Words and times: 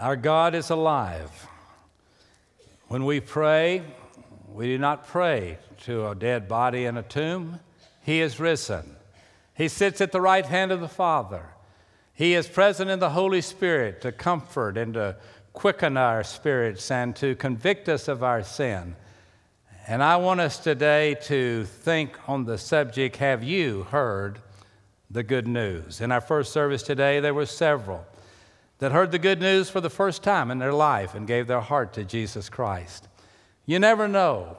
Our 0.00 0.14
God 0.14 0.54
is 0.54 0.70
alive. 0.70 1.48
When 2.86 3.04
we 3.04 3.18
pray, 3.18 3.82
we 4.46 4.66
do 4.66 4.78
not 4.78 5.08
pray 5.08 5.58
to 5.86 6.06
a 6.06 6.14
dead 6.14 6.46
body 6.46 6.84
in 6.84 6.96
a 6.96 7.02
tomb. 7.02 7.58
He 8.04 8.20
is 8.20 8.38
risen. 8.38 8.94
He 9.56 9.66
sits 9.66 10.00
at 10.00 10.12
the 10.12 10.20
right 10.20 10.46
hand 10.46 10.70
of 10.70 10.80
the 10.80 10.88
Father. 10.88 11.46
He 12.14 12.34
is 12.34 12.46
present 12.46 12.88
in 12.90 13.00
the 13.00 13.10
Holy 13.10 13.40
Spirit 13.40 14.00
to 14.02 14.12
comfort 14.12 14.76
and 14.78 14.94
to 14.94 15.16
quicken 15.52 15.96
our 15.96 16.22
spirits 16.22 16.92
and 16.92 17.16
to 17.16 17.34
convict 17.34 17.88
us 17.88 18.06
of 18.06 18.22
our 18.22 18.44
sin. 18.44 18.94
And 19.88 20.00
I 20.00 20.16
want 20.18 20.38
us 20.38 20.58
today 20.58 21.16
to 21.22 21.64
think 21.64 22.16
on 22.28 22.44
the 22.44 22.56
subject 22.56 23.16
Have 23.16 23.42
you 23.42 23.82
heard 23.90 24.38
the 25.10 25.24
good 25.24 25.48
news? 25.48 26.00
In 26.00 26.12
our 26.12 26.20
first 26.20 26.52
service 26.52 26.84
today, 26.84 27.18
there 27.18 27.34
were 27.34 27.46
several 27.46 28.06
that 28.78 28.92
heard 28.92 29.10
the 29.10 29.18
good 29.18 29.40
news 29.40 29.68
for 29.68 29.80
the 29.80 29.90
first 29.90 30.22
time 30.22 30.50
in 30.50 30.58
their 30.58 30.72
life 30.72 31.14
and 31.14 31.26
gave 31.26 31.46
their 31.46 31.60
heart 31.60 31.92
to 31.94 32.04
Jesus 32.04 32.48
Christ. 32.48 33.08
You 33.66 33.78
never 33.78 34.08
know. 34.08 34.56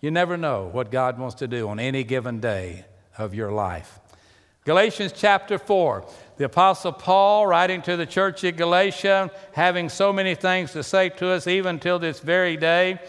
You 0.00 0.10
never 0.10 0.36
know 0.36 0.68
what 0.72 0.90
God 0.90 1.18
wants 1.18 1.36
to 1.36 1.48
do 1.48 1.68
on 1.68 1.78
any 1.78 2.04
given 2.04 2.40
day 2.40 2.86
of 3.18 3.34
your 3.34 3.52
life. 3.52 4.00
Galatians 4.64 5.12
chapter 5.14 5.58
4. 5.58 6.06
The 6.36 6.44
Apostle 6.44 6.92
Paul, 6.92 7.46
writing 7.46 7.82
to 7.82 7.96
the 7.96 8.06
church 8.06 8.44
at 8.44 8.56
Galatia, 8.56 9.30
having 9.52 9.88
so 9.88 10.12
many 10.12 10.34
things 10.34 10.72
to 10.72 10.82
say 10.82 11.08
to 11.10 11.28
us 11.28 11.46
even 11.46 11.78
till 11.78 11.98
this 11.98 12.20
very 12.20 12.56
day, 12.56 13.00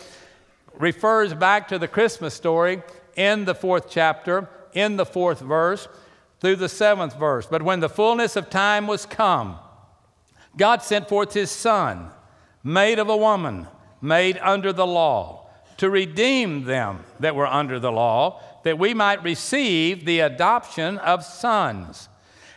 refers 0.74 1.34
back 1.34 1.68
to 1.68 1.78
the 1.80 1.88
Christmas 1.88 2.34
story 2.34 2.82
in 3.16 3.46
the 3.46 3.56
fourth 3.56 3.90
chapter, 3.90 4.50
in 4.74 4.98
the 4.98 5.06
fourth 5.06 5.40
verse, 5.40 5.88
through 6.40 6.56
the 6.56 6.70
seventh 6.70 7.18
verse. 7.18 7.46
But 7.46 7.62
when 7.62 7.80
the 7.80 7.90
fullness 7.90 8.36
of 8.36 8.50
time 8.50 8.88
was 8.88 9.06
come, 9.06 9.58
God 10.58 10.82
sent 10.82 11.08
forth 11.08 11.34
his 11.34 11.52
Son, 11.52 12.10
made 12.64 13.00
of 13.00 13.10
a 13.10 13.18
woman, 13.18 13.68
made 14.02 14.38
under 14.40 14.74
the 14.74 14.88
law, 14.88 15.50
to 15.78 15.90
redeem 15.90 16.66
them 16.66 17.04
that 17.20 17.36
were 17.36 17.48
under 17.48 17.80
the 17.80 17.92
law, 17.92 18.42
that 18.64 18.78
we 18.78 18.94
might 18.94 19.24
receive 19.24 20.06
the 20.06 20.20
adoption 20.20 20.98
of 21.00 21.24
sons. 21.24 22.10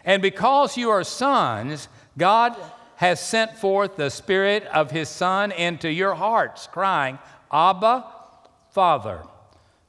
And 0.04 0.20
because 0.20 0.76
you 0.76 0.90
are 0.90 1.04
sons, 1.04 1.88
God 2.18 2.56
has 2.96 3.20
sent 3.20 3.56
forth 3.56 3.96
the 3.96 4.10
Spirit 4.10 4.64
of 4.66 4.90
His 4.90 5.08
Son 5.08 5.52
into 5.52 5.90
your 5.90 6.14
hearts, 6.14 6.66
crying, 6.66 7.18
Abba, 7.50 8.04
Father. 8.70 9.22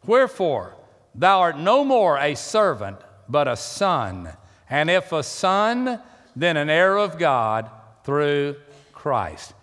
Wherefore, 0.06 0.76
thou 1.14 1.42
art 1.42 1.58
no 1.58 1.84
more 1.84 2.18
a 2.18 2.36
servant, 2.36 2.98
but 3.28 3.48
a 3.48 3.58
son. 3.58 4.30
And 4.70 4.90
if 4.90 5.12
a 5.12 5.24
son, 5.24 6.00
then 6.36 6.58
an 6.58 6.70
heir 6.70 6.98
of 6.98 7.18
God 7.18 7.70
through 8.06 8.56
Christ. 8.94 9.54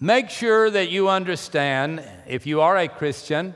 Make 0.00 0.30
sure 0.30 0.70
that 0.70 0.90
you 0.90 1.08
understand, 1.08 2.02
if 2.26 2.46
you 2.46 2.60
are 2.60 2.76
a 2.76 2.88
Christian, 2.88 3.54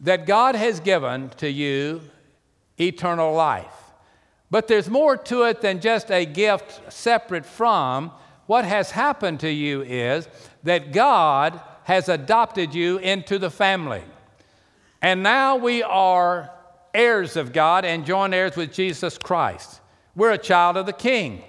that 0.00 0.26
God 0.26 0.54
has 0.54 0.80
given 0.80 1.30
to 1.38 1.50
you 1.50 2.02
eternal 2.78 3.32
life. 3.32 3.66
But 4.50 4.68
there's 4.68 4.88
more 4.88 5.16
to 5.16 5.42
it 5.44 5.60
than 5.60 5.80
just 5.80 6.10
a 6.10 6.24
gift 6.24 6.92
separate 6.92 7.44
from 7.44 8.12
what 8.46 8.64
has 8.64 8.90
happened 8.90 9.40
to 9.40 9.50
you 9.50 9.82
is 9.82 10.28
that 10.62 10.92
God 10.92 11.60
has 11.84 12.08
adopted 12.08 12.74
you 12.74 12.98
into 12.98 13.38
the 13.38 13.50
family. 13.50 14.02
And 15.02 15.22
now 15.22 15.56
we 15.56 15.82
are 15.82 16.50
heirs 16.94 17.36
of 17.36 17.52
God 17.52 17.84
and 17.84 18.06
joint 18.06 18.34
heirs 18.34 18.56
with 18.56 18.72
Jesus 18.72 19.18
Christ. 19.18 19.80
We're 20.16 20.32
a 20.32 20.38
child 20.38 20.76
of 20.76 20.86
the 20.86 20.92
King. 20.92 21.42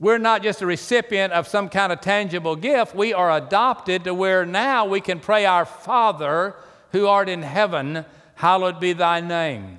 We're 0.00 0.18
not 0.18 0.42
just 0.42 0.62
a 0.62 0.66
recipient 0.66 1.32
of 1.32 1.48
some 1.48 1.68
kind 1.68 1.92
of 1.92 2.00
tangible 2.00 2.54
gift. 2.54 2.94
We 2.94 3.12
are 3.12 3.32
adopted 3.32 4.04
to 4.04 4.14
where 4.14 4.46
now 4.46 4.86
we 4.86 5.00
can 5.00 5.18
pray, 5.18 5.44
Our 5.44 5.64
Father 5.64 6.54
who 6.92 7.06
art 7.06 7.28
in 7.28 7.42
heaven, 7.42 8.04
hallowed 8.34 8.80
be 8.80 8.92
thy 8.92 9.20
name. 9.20 9.78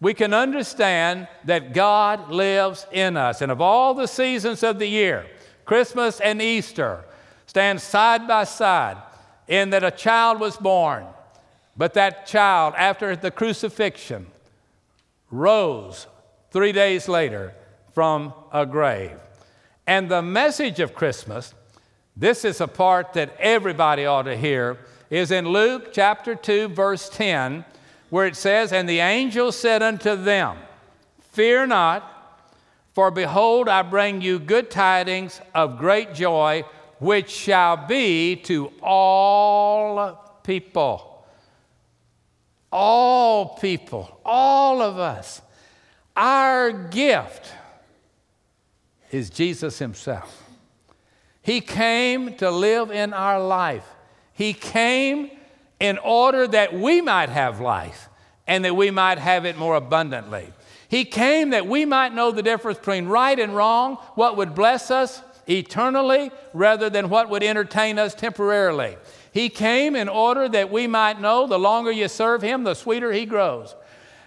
We 0.00 0.14
can 0.14 0.34
understand 0.34 1.28
that 1.44 1.72
God 1.72 2.30
lives 2.30 2.86
in 2.90 3.16
us. 3.16 3.40
And 3.40 3.52
of 3.52 3.60
all 3.60 3.94
the 3.94 4.08
seasons 4.08 4.62
of 4.62 4.78
the 4.78 4.86
year, 4.86 5.26
Christmas 5.64 6.18
and 6.20 6.42
Easter 6.42 7.04
stand 7.46 7.80
side 7.80 8.26
by 8.26 8.44
side 8.44 8.96
in 9.46 9.70
that 9.70 9.84
a 9.84 9.90
child 9.90 10.40
was 10.40 10.56
born. 10.56 11.06
But 11.76 11.94
that 11.94 12.26
child, 12.26 12.74
after 12.76 13.14
the 13.14 13.30
crucifixion, 13.30 14.26
rose 15.30 16.06
three 16.50 16.72
days 16.72 17.08
later 17.08 17.54
from 17.94 18.34
a 18.52 18.66
grave. 18.66 19.18
And 19.86 20.10
the 20.10 20.22
message 20.22 20.80
of 20.80 20.94
Christmas, 20.94 21.54
this 22.16 22.44
is 22.44 22.60
a 22.60 22.68
part 22.68 23.14
that 23.14 23.34
everybody 23.38 24.06
ought 24.06 24.22
to 24.22 24.36
hear, 24.36 24.78
is 25.10 25.30
in 25.30 25.48
Luke 25.48 25.92
chapter 25.92 26.34
2, 26.34 26.68
verse 26.68 27.08
10, 27.08 27.64
where 28.10 28.26
it 28.26 28.36
says, 28.36 28.72
And 28.72 28.88
the 28.88 29.00
angel 29.00 29.52
said 29.52 29.82
unto 29.82 30.16
them, 30.16 30.58
Fear 31.32 31.66
not, 31.66 32.08
for 32.92 33.10
behold, 33.10 33.68
I 33.68 33.82
bring 33.82 34.20
you 34.20 34.38
good 34.38 34.70
tidings 34.70 35.40
of 35.54 35.78
great 35.78 36.14
joy, 36.14 36.64
which 36.98 37.30
shall 37.30 37.76
be 37.76 38.36
to 38.36 38.72
all 38.82 40.38
people. 40.44 41.24
All 42.70 43.56
people, 43.56 44.20
all 44.24 44.80
of 44.80 44.98
us. 44.98 45.42
Our 46.16 46.72
gift 46.72 47.52
is 49.12 49.30
Jesus 49.30 49.78
Himself. 49.78 50.42
He 51.42 51.60
came 51.60 52.34
to 52.36 52.50
live 52.50 52.90
in 52.90 53.12
our 53.12 53.40
life. 53.40 53.86
He 54.32 54.52
came 54.52 55.30
in 55.78 55.98
order 55.98 56.46
that 56.46 56.72
we 56.72 57.00
might 57.00 57.28
have 57.28 57.60
life 57.60 58.08
and 58.46 58.64
that 58.64 58.74
we 58.74 58.90
might 58.90 59.18
have 59.18 59.44
it 59.44 59.58
more 59.58 59.76
abundantly. 59.76 60.52
He 60.88 61.04
came 61.04 61.50
that 61.50 61.66
we 61.66 61.84
might 61.84 62.14
know 62.14 62.30
the 62.30 62.42
difference 62.42 62.78
between 62.78 63.06
right 63.06 63.38
and 63.38 63.54
wrong, 63.54 63.96
what 64.14 64.36
would 64.36 64.54
bless 64.54 64.90
us 64.90 65.22
eternally 65.48 66.30
rather 66.52 66.88
than 66.88 67.08
what 67.08 67.28
would 67.30 67.42
entertain 67.42 67.98
us 67.98 68.14
temporarily. 68.14 68.96
He 69.32 69.48
came 69.48 69.96
in 69.96 70.08
order 70.08 70.48
that 70.48 70.70
we 70.70 70.86
might 70.86 71.20
know 71.20 71.46
the 71.46 71.58
longer 71.58 71.90
you 71.90 72.08
serve 72.08 72.42
Him, 72.42 72.64
the 72.64 72.74
sweeter 72.74 73.12
He 73.12 73.26
grows. 73.26 73.74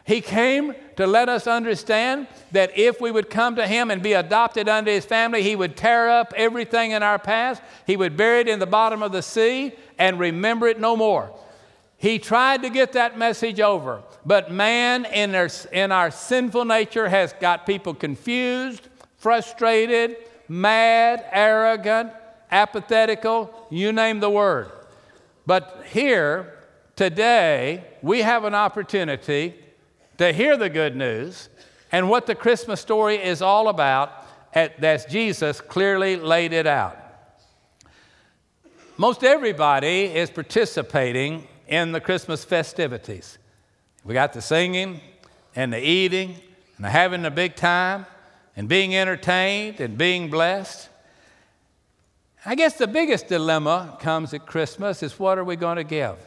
He 0.05 0.21
came 0.21 0.75
to 0.97 1.07
let 1.07 1.29
us 1.29 1.47
understand 1.47 2.27
that 2.51 2.77
if 2.77 3.01
we 3.01 3.11
would 3.11 3.29
come 3.29 3.55
to 3.55 3.67
Him 3.67 3.89
and 3.89 4.03
be 4.03 4.13
adopted 4.13 4.69
unto 4.69 4.91
His 4.91 5.03
family, 5.03 5.41
He 5.41 5.55
would 5.55 5.75
tear 5.75 6.09
up 6.09 6.31
everything 6.37 6.91
in 6.91 7.01
our 7.01 7.17
past, 7.17 7.61
He 7.87 7.97
would 7.97 8.15
bury 8.15 8.41
it 8.41 8.47
in 8.47 8.59
the 8.59 8.67
bottom 8.67 9.01
of 9.01 9.11
the 9.11 9.23
sea 9.23 9.73
and 9.97 10.19
remember 10.19 10.67
it 10.67 10.79
no 10.79 10.95
more. 10.95 11.33
He 11.97 12.19
tried 12.19 12.61
to 12.61 12.69
get 12.69 12.93
that 12.93 13.17
message 13.17 13.59
over, 13.59 14.03
but 14.25 14.51
man 14.51 15.05
in 15.05 15.33
our, 15.33 15.49
in 15.71 15.91
our 15.91 16.11
sinful 16.11 16.65
nature 16.65 17.09
has 17.09 17.33
got 17.33 17.65
people 17.65 17.95
confused, 17.95 18.87
frustrated, 19.17 20.17
mad, 20.47 21.25
arrogant, 21.31 22.11
apathetical, 22.51 23.67
you 23.71 23.91
name 23.91 24.19
the 24.19 24.29
word. 24.29 24.69
But 25.47 25.83
here, 25.87 26.53
today, 26.95 27.85
we 28.03 28.21
have 28.21 28.43
an 28.43 28.53
opportunity 28.53 29.55
to 30.17 30.31
hear 30.31 30.57
the 30.57 30.69
good 30.69 30.95
news 30.95 31.49
and 31.91 32.09
what 32.09 32.25
the 32.25 32.35
Christmas 32.35 32.81
story 32.81 33.15
is 33.15 33.41
all 33.41 33.67
about, 33.67 34.11
as 34.53 35.05
Jesus 35.05 35.59
clearly 35.61 36.15
laid 36.15 36.53
it 36.53 36.65
out. 36.67 36.97
Most 38.97 39.23
everybody 39.23 40.05
is 40.05 40.29
participating 40.29 41.47
in 41.67 41.91
the 41.91 41.99
Christmas 41.99 42.45
festivities. 42.45 43.37
We 44.05 44.13
got 44.13 44.31
the 44.33 44.41
singing 44.41 45.01
and 45.55 45.73
the 45.73 45.85
eating 45.85 46.35
and 46.77 46.85
the 46.85 46.89
having 46.89 47.25
a 47.25 47.31
big 47.31 47.55
time 47.55 48.05
and 48.55 48.69
being 48.69 48.95
entertained 48.95 49.81
and 49.81 49.97
being 49.97 50.29
blessed. 50.29 50.89
I 52.45 52.55
guess 52.55 52.77
the 52.77 52.87
biggest 52.87 53.27
dilemma 53.27 53.97
comes 53.99 54.33
at 54.33 54.45
Christmas 54.45 55.03
is 55.03 55.19
what 55.19 55.37
are 55.37 55.43
we 55.43 55.55
going 55.55 55.77
to 55.77 55.83
give? 55.83 56.17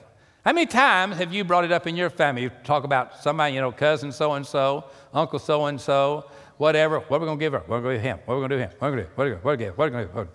How 0.44 0.52
many 0.52 0.66
times 0.66 1.16
have 1.16 1.34
you 1.34 1.44
brought 1.44 1.64
it 1.64 1.72
up 1.72 1.86
in 1.86 1.96
your 1.96 2.10
family? 2.10 2.42
You 2.42 2.50
talk 2.64 2.84
about 2.84 3.22
somebody, 3.22 3.54
you 3.54 3.60
know, 3.60 3.72
cousin 3.72 4.12
so 4.12 4.32
and 4.34 4.46
so, 4.46 4.84
uncle 5.12 5.38
so 5.38 5.66
and 5.66 5.80
so, 5.80 6.24
whatever. 6.56 7.00
What 7.00 7.16
are 7.16 7.20
we 7.20 7.26
going 7.26 7.38
to 7.38 7.44
give 7.44 7.52
her? 7.52 7.62
What 7.66 7.76
are 7.76 7.78
we 7.80 7.82
going 7.82 7.96
to 7.96 8.02
give 8.02 8.02
him? 8.02 8.18
What 8.24 8.34
are 8.34 8.36
we 8.36 8.40
going 8.40 8.50
to 8.50 8.56
do 8.56 8.62
him? 8.62 8.70
What 8.78 8.86
are 8.86 8.90
we 8.90 8.96
going 8.96 9.08
to 9.08 9.10
do? 9.10 9.16
What 9.16 9.22
are 9.22 9.26
we 9.26 9.30
going 9.30 9.58
to 9.58 9.64
give? 9.64 9.78
What 9.78 9.84
are 9.84 9.86
we 9.86 9.90
going 9.90 10.08
to 10.08 10.24
do? 10.24 10.30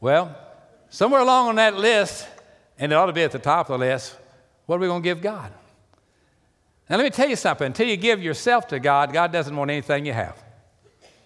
Well, 0.00 0.38
somewhere 0.90 1.20
along 1.20 1.48
on 1.48 1.54
that 1.56 1.76
list, 1.76 2.28
and 2.78 2.92
it 2.92 2.94
ought 2.94 3.06
to 3.06 3.12
be 3.12 3.22
at 3.22 3.32
the 3.32 3.38
top 3.38 3.70
of 3.70 3.80
the 3.80 3.86
list, 3.86 4.16
what 4.66 4.76
are 4.76 4.78
we 4.78 4.86
going 4.86 5.02
to 5.02 5.08
give 5.08 5.20
God? 5.20 5.52
Now, 6.88 6.98
let 6.98 7.04
me 7.04 7.10
tell 7.10 7.28
you 7.28 7.36
something. 7.36 7.66
Until 7.66 7.88
you 7.88 7.96
give 7.96 8.22
yourself 8.22 8.68
to 8.68 8.78
God, 8.78 9.12
God 9.12 9.32
doesn't 9.32 9.56
want 9.56 9.70
anything 9.70 10.06
you 10.06 10.12
have. 10.12 10.40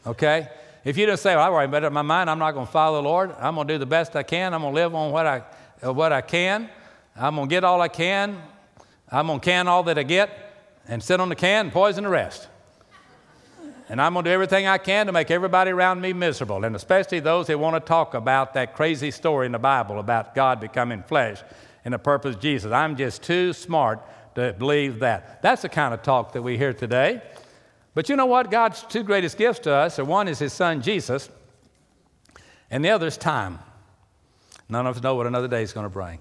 Okay? 0.07 0.49
If 0.85 0.97
you 0.97 1.05
don't 1.05 1.19
say, 1.19 1.35
well, 1.37 1.45
I 1.45 1.49
already 1.49 1.71
made 1.71 1.85
up 1.85 1.93
my 1.93 2.03
mind, 2.03 2.31
I'm 2.31 2.39
not 2.39 2.53
going 2.53 2.67
to 2.67 2.73
follow 2.73 3.03
the 3.03 3.09
Lord, 3.09 3.33
I'm 3.39 3.57
going 3.57 3.69
to 3.69 3.75
do 3.75 3.79
the 3.79 3.87
best 3.87 4.17
I 4.17 4.23
can, 4.23 4.55
I'm 4.55 4.63
going 4.63 4.73
to 4.73 4.81
live 4.81 4.95
on 4.95 5.11
what 5.11 5.27
I, 5.27 5.41
what 5.91 6.13
I 6.13 6.23
can, 6.23 6.71
I'm 7.17 7.37
going 7.37 7.49
to 7.49 7.53
get 7.53 7.65
all 7.65 7.81
I 7.81 7.89
can. 7.89 8.41
I'm 9.11 9.27
going 9.27 9.41
to 9.41 9.45
can 9.45 9.69
all 9.69 9.83
that 9.85 9.99
I 9.99 10.03
get 10.03 10.31
and 10.87 11.03
sit 11.03 11.21
on 11.21 11.29
the 11.29 11.37
can 11.37 11.67
and 11.67 11.73
poison 11.73 12.05
the 12.05 12.11
rest. 12.11 12.49
and 13.89 14.01
I'm 14.01 14.13
going 14.13 14.25
to 14.25 14.31
do 14.31 14.35
everything 14.35 14.67
I 14.67 14.79
can 14.79 15.07
to 15.07 15.13
make 15.13 15.31
everybody 15.31 15.71
around 15.71 16.01
me 16.01 16.13
miserable, 16.13 16.65
and 16.65 16.77
especially 16.77 17.21
those 17.21 17.49
that 17.49 17.59
want 17.59 17.75
to 17.75 17.81
talk 17.81 18.15
about 18.15 18.55
that 18.55 18.75
crazy 18.75 19.11
story 19.11 19.47
in 19.47 19.53
the 19.53 19.59
Bible 19.59 19.99
about 19.99 20.35
God 20.35 20.61
becoming 20.61 21.03
flesh 21.03 21.43
and 21.85 21.95
the 21.95 21.99
purpose 21.99 22.37
of 22.37 22.41
Jesus. 22.41 22.73
I'm 22.73 22.97
just 22.97 23.23
too 23.23 23.53
smart 23.53 24.01
to 24.35 24.53
believe 24.53 25.01
that. 25.01 25.43
That's 25.43 25.63
the 25.63 25.69
kind 25.69 25.93
of 25.93 26.03
talk 26.03 26.33
that 26.33 26.43
we 26.43 26.57
hear 26.57 26.73
today. 26.73 27.23
But 27.95 28.09
you 28.09 28.17
know 28.17 28.27
what? 28.27 28.51
God's 28.51 28.83
two 28.85 29.03
greatest 29.03 29.37
gifts 29.37 29.61
to 29.61 29.73
us 29.73 29.99
are 29.99 30.05
one 30.05 30.29
is 30.29 30.39
His 30.39 30.53
Son 30.53 30.83
Jesus, 30.83 31.29
and 32.71 32.85
the 32.85 32.91
other 32.91 33.09
is 33.09 33.17
time. 33.17 33.59
None 34.69 34.87
of 34.87 34.97
us 34.97 35.03
know 35.03 35.17
what 35.17 35.27
another 35.27 35.49
day 35.49 35.63
is 35.63 35.73
going 35.73 35.87
to 35.87 35.91
bring. 35.91 36.21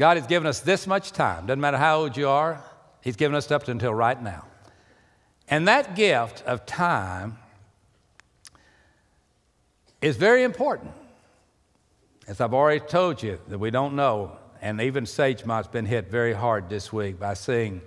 God 0.00 0.16
has 0.16 0.26
given 0.26 0.46
us 0.46 0.60
this 0.60 0.86
much 0.86 1.12
time. 1.12 1.44
Doesn't 1.44 1.60
matter 1.60 1.76
how 1.76 2.00
old 2.00 2.16
you 2.16 2.26
are, 2.26 2.64
He's 3.02 3.16
given 3.16 3.34
us 3.34 3.50
up 3.50 3.68
until 3.68 3.92
right 3.92 4.20
now. 4.20 4.46
And 5.46 5.68
that 5.68 5.94
gift 5.94 6.42
of 6.46 6.64
time 6.64 7.36
is 10.00 10.16
very 10.16 10.42
important. 10.42 10.92
As 12.26 12.40
I've 12.40 12.54
already 12.54 12.80
told 12.80 13.22
you, 13.22 13.40
that 13.48 13.58
we 13.58 13.70
don't 13.70 13.94
know, 13.94 14.38
and 14.62 14.80
even 14.80 15.04
Sagemont's 15.04 15.68
been 15.68 15.84
hit 15.84 16.10
very 16.10 16.32
hard 16.32 16.70
this 16.70 16.90
week 16.90 17.20
by 17.20 17.34
seeing 17.34 17.82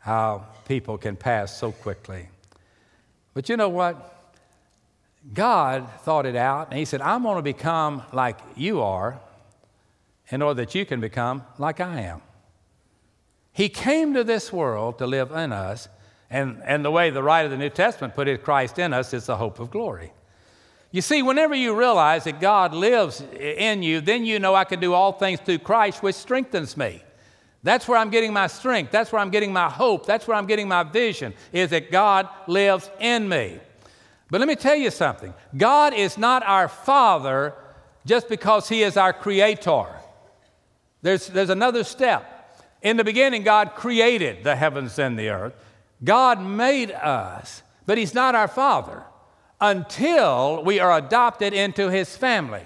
how 0.00 0.46
people 0.66 0.96
can 0.96 1.14
pass 1.14 1.54
so 1.54 1.72
quickly. 1.72 2.30
But 3.34 3.50
you 3.50 3.58
know 3.58 3.68
what? 3.68 4.32
God 5.34 5.90
thought 6.04 6.24
it 6.24 6.36
out, 6.36 6.70
and 6.70 6.78
He 6.78 6.86
said, 6.86 7.02
I'm 7.02 7.22
going 7.22 7.36
to 7.36 7.42
become 7.42 8.02
like 8.14 8.38
you 8.56 8.80
are 8.80 9.20
in 10.34 10.42
order 10.42 10.62
that 10.64 10.74
you 10.74 10.84
can 10.84 11.00
become 11.00 11.44
like 11.58 11.80
I 11.80 12.00
am. 12.00 12.20
He 13.52 13.68
came 13.68 14.14
to 14.14 14.24
this 14.24 14.52
world 14.52 14.98
to 14.98 15.06
live 15.06 15.30
in 15.30 15.52
us, 15.52 15.88
and, 16.28 16.60
and 16.64 16.84
the 16.84 16.90
way 16.90 17.10
the 17.10 17.22
writer 17.22 17.44
of 17.44 17.52
the 17.52 17.56
New 17.56 17.70
Testament 17.70 18.16
put 18.16 18.26
it, 18.26 18.42
Christ 18.42 18.80
in 18.80 18.92
us 18.92 19.14
is 19.14 19.26
the 19.26 19.36
hope 19.36 19.60
of 19.60 19.70
glory. 19.70 20.12
You 20.90 21.02
see, 21.02 21.22
whenever 21.22 21.54
you 21.54 21.78
realize 21.78 22.24
that 22.24 22.40
God 22.40 22.74
lives 22.74 23.22
in 23.38 23.84
you, 23.84 24.00
then 24.00 24.24
you 24.24 24.40
know 24.40 24.56
I 24.56 24.64
can 24.64 24.80
do 24.80 24.92
all 24.92 25.12
things 25.12 25.38
through 25.38 25.58
Christ, 25.58 26.02
which 26.02 26.16
strengthens 26.16 26.76
me. 26.76 27.00
That's 27.62 27.86
where 27.86 27.96
I'm 27.96 28.10
getting 28.10 28.32
my 28.32 28.48
strength. 28.48 28.90
That's 28.90 29.12
where 29.12 29.22
I'm 29.22 29.30
getting 29.30 29.52
my 29.52 29.70
hope. 29.70 30.04
That's 30.04 30.26
where 30.26 30.36
I'm 30.36 30.46
getting 30.46 30.66
my 30.66 30.82
vision, 30.82 31.32
is 31.52 31.70
that 31.70 31.92
God 31.92 32.28
lives 32.48 32.90
in 32.98 33.28
me. 33.28 33.60
But 34.32 34.40
let 34.40 34.48
me 34.48 34.56
tell 34.56 34.74
you 34.74 34.90
something 34.90 35.32
God 35.56 35.94
is 35.94 36.18
not 36.18 36.42
our 36.42 36.66
Father 36.66 37.54
just 38.04 38.28
because 38.28 38.68
He 38.68 38.82
is 38.82 38.96
our 38.96 39.12
Creator. 39.12 39.93
There's, 41.04 41.26
there's 41.26 41.50
another 41.50 41.84
step. 41.84 42.64
In 42.80 42.96
the 42.96 43.04
beginning, 43.04 43.42
God 43.42 43.74
created 43.74 44.42
the 44.42 44.56
heavens 44.56 44.98
and 44.98 45.18
the 45.18 45.28
earth. 45.28 45.52
God 46.02 46.40
made 46.40 46.90
us, 46.92 47.62
but 47.84 47.98
He's 47.98 48.14
not 48.14 48.34
our 48.34 48.48
Father 48.48 49.02
until 49.60 50.64
we 50.64 50.80
are 50.80 50.96
adopted 50.96 51.52
into 51.52 51.90
His 51.90 52.16
family. 52.16 52.62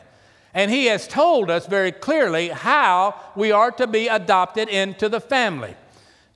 And 0.54 0.70
He 0.70 0.86
has 0.86 1.08
told 1.08 1.50
us 1.50 1.66
very 1.66 1.90
clearly 1.90 2.50
how 2.50 3.20
we 3.34 3.50
are 3.50 3.72
to 3.72 3.88
be 3.88 4.06
adopted 4.06 4.68
into 4.68 5.08
the 5.08 5.20
family. 5.20 5.74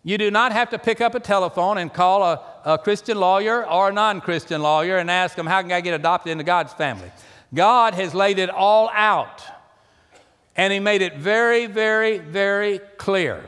You 0.02 0.18
do 0.18 0.28
not 0.28 0.50
have 0.50 0.70
to 0.70 0.80
pick 0.80 1.00
up 1.00 1.14
a 1.14 1.20
telephone 1.20 1.78
and 1.78 1.94
call 1.94 2.24
a, 2.24 2.44
a 2.64 2.78
Christian 2.78 3.20
lawyer 3.20 3.64
or 3.64 3.90
a 3.90 3.92
non 3.92 4.20
Christian 4.20 4.60
lawyer 4.60 4.98
and 4.98 5.08
ask 5.08 5.36
them, 5.36 5.46
How 5.46 5.62
can 5.62 5.70
I 5.70 5.80
get 5.80 5.94
adopted 5.94 6.32
into 6.32 6.42
God's 6.42 6.72
family? 6.72 7.12
God 7.54 7.94
has 7.94 8.12
laid 8.12 8.40
it 8.40 8.50
all 8.50 8.90
out. 8.92 9.40
And 10.56 10.72
he 10.72 10.80
made 10.80 11.02
it 11.02 11.16
very, 11.16 11.66
very, 11.66 12.18
very 12.18 12.78
clear. 12.98 13.44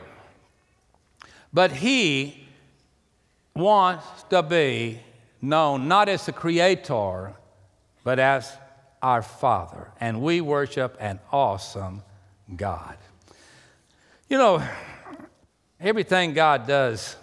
But 1.53 1.71
he 1.71 2.47
wants 3.55 4.05
to 4.29 4.43
be 4.43 4.99
known 5.41 5.87
not 5.87 6.09
as 6.09 6.25
the 6.25 6.33
creator, 6.33 7.33
but 8.03 8.19
as 8.19 8.51
our 9.01 9.21
Father. 9.21 9.91
And 9.99 10.21
we 10.21 10.41
worship 10.41 10.97
an 10.99 11.19
awesome 11.31 12.01
God. 12.55 12.97
You 14.29 14.37
know, 14.37 14.63
everything 15.79 16.33
God 16.33 16.67
does 16.67 17.15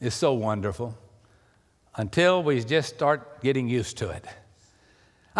is 0.00 0.14
so 0.14 0.32
wonderful 0.32 0.96
until 1.96 2.42
we 2.42 2.62
just 2.62 2.94
start 2.94 3.42
getting 3.42 3.68
used 3.68 3.98
to 3.98 4.10
it. 4.10 4.24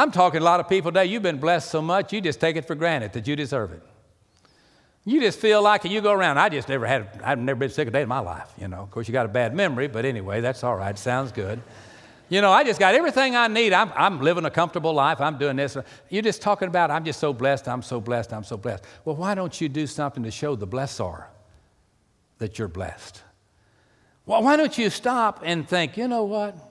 I'm 0.00 0.11
talking 0.11 0.41
a 0.41 0.44
lot 0.44 0.61
of 0.61 0.69
people 0.69 0.91
today, 0.91 1.05
you've 1.05 1.23
been 1.23 1.37
blessed 1.37 1.70
so 1.70 1.82
much, 1.82 2.11
you 2.11 2.23
just 2.23 2.41
take 2.41 2.56
it 2.56 2.64
for 2.64 2.75
granted 2.75 3.12
that 3.12 3.26
you 3.26 3.37
deserve 3.37 3.73
it. 3.73 3.82
You 5.05 5.20
just 5.20 5.38
feel 5.38 5.61
like 5.61 5.85
it, 5.85 5.91
you 5.91 6.00
go 6.00 6.11
around. 6.11 6.38
I 6.38 6.49
just 6.49 6.70
never 6.70 6.87
had, 6.87 7.20
I've 7.23 7.38
never 7.38 7.58
been 7.58 7.69
sick 7.69 7.87
a 7.87 7.91
day 7.91 8.00
in 8.00 8.08
my 8.08 8.20
life, 8.20 8.50
you 8.58 8.67
know. 8.67 8.79
Of 8.79 8.91
course, 8.91 9.08
you 9.08 9.12
got 9.12 9.26
a 9.26 9.29
bad 9.29 9.55
memory, 9.55 9.88
but 9.88 10.06
anyway, 10.06 10.41
that's 10.41 10.64
all 10.64 10.75
right. 10.75 10.99
Sounds 10.99 11.32
good. 11.32 11.61
You 12.31 12.41
know, 12.41 12.50
I 12.50 12.64
just 12.64 12.81
got 12.81 12.94
everything 12.94 13.37
I 13.37 13.49
need. 13.49 13.75
I'm, 13.75 13.93
I'm 13.94 14.23
living 14.23 14.47
a 14.47 14.50
comfortable 14.50 14.94
life. 14.94 15.20
I'm 15.20 15.37
doing 15.37 15.56
this. 15.56 15.76
You're 16.08 16.23
just 16.23 16.41
talking 16.41 16.69
about, 16.69 16.91
I'm 16.91 17.05
just 17.05 17.20
so 17.20 17.35
blessed, 17.35 17.69
I'm 17.69 17.82
so 17.82 18.00
blessed, 18.00 18.32
I'm 18.32 18.44
so 18.44 18.56
blessed. 18.56 18.85
Well, 19.05 19.17
why 19.17 19.35
don't 19.35 19.61
you 19.61 19.69
do 19.69 19.87
something 19.87 20.23
to 20.23 20.31
show 20.31 20.56
the 20.56 20.67
blessor 20.67 21.25
that 22.38 22.58
you're 22.58 22.69
blessed? 22.69 23.20
Well, 24.25 24.43
why 24.43 24.56
don't 24.56 24.79
you 24.79 24.88
stop 24.88 25.43
and 25.44 25.69
think, 25.69 25.99
you 25.99 26.08
know 26.08 26.25
what? 26.25 26.69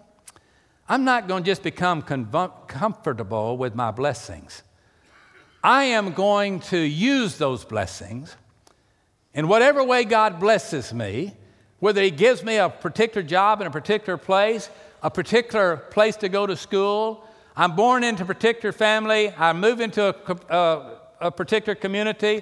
I'm 0.91 1.03
not 1.03 1.27
going 1.27 1.44
to 1.44 1.47
just 1.47 1.62
become 1.62 2.01
comfortable 2.01 3.57
with 3.57 3.75
my 3.75 3.91
blessings. 3.91 4.63
I 5.63 5.83
am 5.83 6.13
going 6.13 6.62
to 6.62 6.80
use 6.80 7.38
those 7.38 7.63
blessings 7.63 8.36
in 9.36 9.47
whatever 9.47 9.83
way 9.83 10.03
God 10.03 10.39
blesses 10.39 10.91
me, 10.91 11.36
whether 11.77 12.01
He 12.01 12.09
gives 12.09 12.44
me 12.44 12.57
a 12.57 12.69
particular 12.69 13.21
job 13.21 13.62
in 13.62 13.68
a 13.68 13.71
particular 13.71 14.18
place, 14.18 14.71
a 15.03 15.12
particular 15.12 15.77
place 15.77 16.15
to 16.18 16.30
go 16.30 16.47
to 16.47 16.57
school, 16.57 17.24
I'm 17.56 17.75
born 17.75 18.03
into 18.03 18.24
a 18.24 18.25
particular 18.25 18.71
family, 18.71 19.31
I 19.38 19.53
move 19.53 19.81
into 19.81 20.07
a, 20.07 20.15
a, 20.31 20.51
uh, 20.51 20.95
a 21.21 21.31
particular 21.31 21.75
community, 21.75 22.42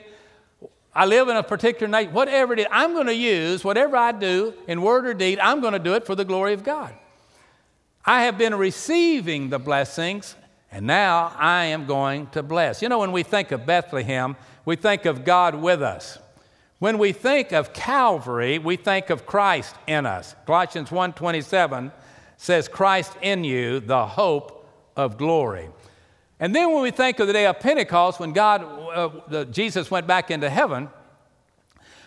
I 0.95 1.05
live 1.05 1.27
in 1.27 1.35
a 1.35 1.43
particular 1.43 1.89
nation, 1.89 2.13
whatever 2.13 2.53
it 2.53 2.59
is, 2.59 2.67
I'm 2.71 2.93
going 2.93 3.07
to 3.07 3.15
use 3.15 3.65
whatever 3.65 3.97
I 3.97 4.13
do 4.13 4.53
in 4.69 4.81
word 4.81 5.05
or 5.05 5.13
deed, 5.13 5.37
I'm 5.39 5.59
going 5.59 5.73
to 5.73 5.79
do 5.79 5.95
it 5.95 6.05
for 6.05 6.15
the 6.15 6.23
glory 6.23 6.53
of 6.53 6.63
God. 6.63 6.93
I 8.09 8.23
have 8.23 8.37
been 8.37 8.55
receiving 8.55 9.49
the 9.49 9.59
blessings, 9.59 10.37
and 10.71 10.87
now 10.87 11.33
I 11.37 11.65
am 11.65 11.85
going 11.85 12.27
to 12.27 12.41
bless. 12.41 12.81
You 12.81 12.87
know, 12.87 12.99
when 12.99 13.11
we 13.11 13.21
think 13.21 13.51
of 13.51 13.65
Bethlehem, 13.65 14.37
we 14.63 14.77
think 14.77 15.05
of 15.05 15.25
God 15.25 15.55
with 15.55 15.83
us. 15.83 16.17
When 16.79 16.99
we 16.99 17.11
think 17.11 17.51
of 17.51 17.73
Calvary, 17.73 18.59
we 18.59 18.77
think 18.77 19.09
of 19.09 19.25
Christ 19.25 19.75
in 19.87 20.05
us. 20.05 20.35
Colossians 20.45 20.89
1:27 20.89 21.91
says, 22.37 22.69
"Christ 22.69 23.11
in 23.21 23.43
you, 23.43 23.81
the 23.81 24.05
hope 24.05 24.65
of 24.95 25.17
glory." 25.17 25.69
And 26.39 26.55
then 26.55 26.71
when 26.71 26.83
we 26.83 26.91
think 26.91 27.19
of 27.19 27.27
the 27.27 27.33
day 27.33 27.45
of 27.45 27.59
Pentecost, 27.59 28.21
when 28.21 28.31
God, 28.31 28.63
uh, 29.33 29.43
Jesus 29.45 29.91
went 29.91 30.07
back 30.07 30.31
into 30.31 30.49
heaven, 30.49 30.89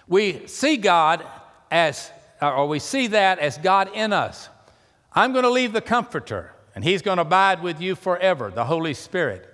we 0.08 0.46
see 0.46 0.78
God 0.78 1.26
as, 1.70 2.10
or 2.40 2.66
we 2.66 2.78
see 2.78 3.08
that 3.08 3.38
as 3.38 3.58
God 3.58 3.90
in 3.92 4.14
us. 4.14 4.48
I'm 5.12 5.32
going 5.32 5.42
to 5.42 5.50
leave 5.50 5.72
the 5.72 5.80
Comforter, 5.80 6.52
and 6.74 6.84
He's 6.84 7.02
going 7.02 7.16
to 7.16 7.22
abide 7.22 7.62
with 7.62 7.80
you 7.80 7.94
forever, 7.94 8.50
the 8.50 8.64
Holy 8.64 8.94
Spirit. 8.94 9.48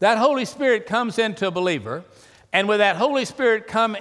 That 0.00 0.18
Holy 0.18 0.44
Spirit 0.44 0.86
comes 0.86 1.18
into 1.18 1.46
a 1.46 1.50
believer, 1.50 2.04
and 2.52 2.68
with 2.68 2.78
that 2.78 2.96
Holy 2.96 3.24
Spirit 3.24 3.66
come, 3.66 3.96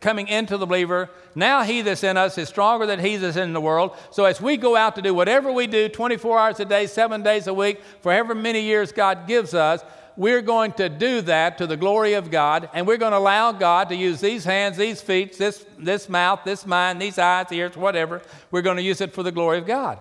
coming 0.00 0.28
into 0.28 0.58
the 0.58 0.66
believer, 0.66 1.08
now 1.34 1.62
He 1.62 1.80
that's 1.80 2.04
in 2.04 2.16
us 2.16 2.36
is 2.36 2.48
stronger 2.48 2.84
than 2.84 3.00
He 3.00 3.16
that's 3.16 3.36
in 3.36 3.54
the 3.54 3.60
world. 3.60 3.96
So 4.10 4.26
as 4.26 4.40
we 4.40 4.58
go 4.58 4.76
out 4.76 4.96
to 4.96 5.02
do 5.02 5.14
whatever 5.14 5.50
we 5.50 5.66
do, 5.66 5.88
24 5.88 6.38
hours 6.38 6.60
a 6.60 6.66
day, 6.66 6.86
seven 6.86 7.22
days 7.22 7.46
a 7.46 7.54
week, 7.54 7.80
for 8.02 8.12
however 8.12 8.34
many 8.34 8.60
years 8.60 8.92
God 8.92 9.26
gives 9.26 9.54
us, 9.54 9.82
we're 10.16 10.42
going 10.42 10.72
to 10.74 10.90
do 10.90 11.22
that 11.22 11.56
to 11.58 11.66
the 11.66 11.76
glory 11.78 12.12
of 12.12 12.30
God, 12.30 12.68
and 12.74 12.86
we're 12.86 12.98
going 12.98 13.12
to 13.12 13.18
allow 13.18 13.52
God 13.52 13.88
to 13.88 13.96
use 13.96 14.20
these 14.20 14.44
hands, 14.44 14.76
these 14.76 15.00
feet, 15.00 15.38
this, 15.38 15.64
this 15.78 16.10
mouth, 16.10 16.40
this 16.44 16.66
mind, 16.66 17.00
these 17.00 17.18
eyes, 17.18 17.50
ears, 17.50 17.76
whatever. 17.76 18.20
We're 18.50 18.60
going 18.60 18.76
to 18.76 18.82
use 18.82 19.00
it 19.00 19.14
for 19.14 19.22
the 19.22 19.32
glory 19.32 19.56
of 19.56 19.66
God. 19.66 19.98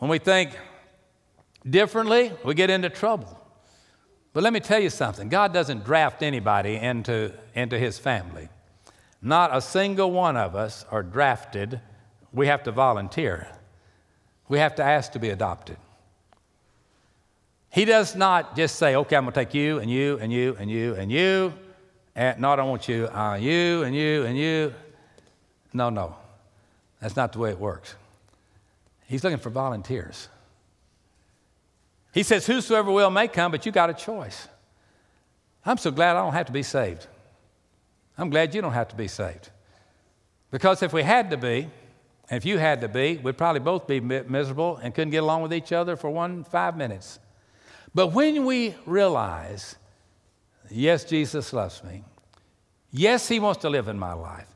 When 0.00 0.10
we 0.10 0.18
think 0.18 0.58
differently, 1.68 2.32
we 2.42 2.54
get 2.54 2.70
into 2.70 2.88
trouble. 2.88 3.38
But 4.32 4.42
let 4.42 4.54
me 4.54 4.60
tell 4.60 4.80
you 4.80 4.88
something 4.88 5.28
God 5.28 5.52
doesn't 5.52 5.84
draft 5.84 6.22
anybody 6.22 6.76
into, 6.76 7.34
into 7.54 7.78
his 7.78 7.98
family. 7.98 8.48
Not 9.20 9.54
a 9.54 9.60
single 9.60 10.10
one 10.10 10.38
of 10.38 10.56
us 10.56 10.86
are 10.90 11.02
drafted. 11.02 11.82
We 12.32 12.46
have 12.46 12.62
to 12.62 12.72
volunteer, 12.72 13.46
we 14.48 14.58
have 14.58 14.74
to 14.76 14.82
ask 14.82 15.12
to 15.12 15.18
be 15.18 15.28
adopted. 15.28 15.76
He 17.68 17.84
does 17.84 18.16
not 18.16 18.56
just 18.56 18.76
say, 18.76 18.96
okay, 18.96 19.16
I'm 19.16 19.24
going 19.24 19.34
to 19.34 19.40
take 19.40 19.54
you 19.54 19.80
and 19.80 19.90
you 19.90 20.18
and 20.18 20.32
you 20.32 20.56
and 20.58 20.70
you 20.70 20.94
and 20.94 21.12
you, 21.12 21.52
and 22.16 22.40
not 22.40 22.58
I 22.58 22.64
want 22.64 22.88
you, 22.88 23.06
uh, 23.06 23.34
you 23.34 23.82
and 23.82 23.94
you 23.94 24.24
and 24.24 24.36
you. 24.36 24.74
No, 25.74 25.90
no. 25.90 26.16
That's 27.00 27.16
not 27.16 27.32
the 27.32 27.38
way 27.38 27.50
it 27.50 27.60
works. 27.60 27.94
He's 29.10 29.24
looking 29.24 29.40
for 29.40 29.50
volunteers. 29.50 30.28
He 32.14 32.22
says, 32.22 32.46
Whosoever 32.46 32.92
will 32.92 33.10
may 33.10 33.26
come, 33.26 33.50
but 33.50 33.66
you 33.66 33.72
got 33.72 33.90
a 33.90 33.92
choice. 33.92 34.46
I'm 35.66 35.78
so 35.78 35.90
glad 35.90 36.14
I 36.14 36.22
don't 36.22 36.32
have 36.32 36.46
to 36.46 36.52
be 36.52 36.62
saved. 36.62 37.08
I'm 38.16 38.30
glad 38.30 38.54
you 38.54 38.62
don't 38.62 38.72
have 38.72 38.86
to 38.90 38.94
be 38.94 39.08
saved. 39.08 39.50
Because 40.52 40.84
if 40.84 40.92
we 40.92 41.02
had 41.02 41.30
to 41.30 41.36
be, 41.36 41.68
And 42.30 42.36
if 42.36 42.44
you 42.44 42.58
had 42.58 42.80
to 42.82 42.88
be, 42.88 43.16
we'd 43.16 43.36
probably 43.36 43.60
both 43.60 43.88
be 43.88 43.98
miserable 43.98 44.76
and 44.76 44.94
couldn't 44.94 45.10
get 45.10 45.24
along 45.24 45.42
with 45.42 45.52
each 45.52 45.72
other 45.72 45.96
for 45.96 46.08
one, 46.08 46.44
five 46.44 46.76
minutes. 46.76 47.18
But 47.92 48.12
when 48.12 48.44
we 48.44 48.76
realize, 48.86 49.74
yes, 50.70 51.02
Jesus 51.02 51.52
loves 51.52 51.82
me, 51.82 52.04
yes, 52.92 53.26
He 53.26 53.40
wants 53.40 53.62
to 53.62 53.68
live 53.68 53.88
in 53.88 53.98
my 53.98 54.12
life, 54.12 54.46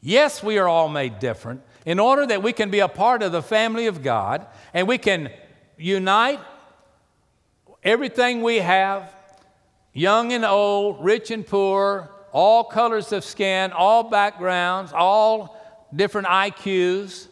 yes, 0.00 0.42
we 0.42 0.56
are 0.56 0.66
all 0.66 0.88
made 0.88 1.18
different, 1.18 1.60
in 1.86 1.98
order 1.98 2.26
that 2.26 2.42
we 2.42 2.52
can 2.52 2.70
be 2.70 2.80
a 2.80 2.88
part 2.88 3.22
of 3.22 3.32
the 3.32 3.42
family 3.42 3.86
of 3.86 4.02
God 4.02 4.46
and 4.74 4.86
we 4.86 4.98
can 4.98 5.30
unite 5.76 6.40
everything 7.82 8.42
we 8.42 8.56
have, 8.56 9.14
young 9.92 10.32
and 10.32 10.44
old, 10.44 11.02
rich 11.04 11.30
and 11.30 11.46
poor, 11.46 12.10
all 12.32 12.64
colors 12.64 13.12
of 13.12 13.24
skin, 13.24 13.72
all 13.72 14.04
backgrounds, 14.04 14.92
all 14.92 15.56
different 15.94 16.26
IQs, 16.28 17.28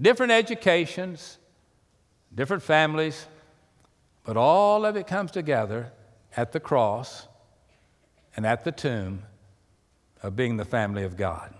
different 0.00 0.32
educations, 0.32 1.38
different 2.34 2.62
families, 2.62 3.26
but 4.24 4.36
all 4.36 4.84
of 4.84 4.96
it 4.96 5.06
comes 5.06 5.30
together 5.30 5.92
at 6.36 6.52
the 6.52 6.60
cross 6.60 7.26
and 8.36 8.46
at 8.46 8.64
the 8.64 8.72
tomb 8.72 9.22
of 10.22 10.36
being 10.36 10.56
the 10.56 10.64
family 10.64 11.02
of 11.02 11.16
God. 11.16 11.54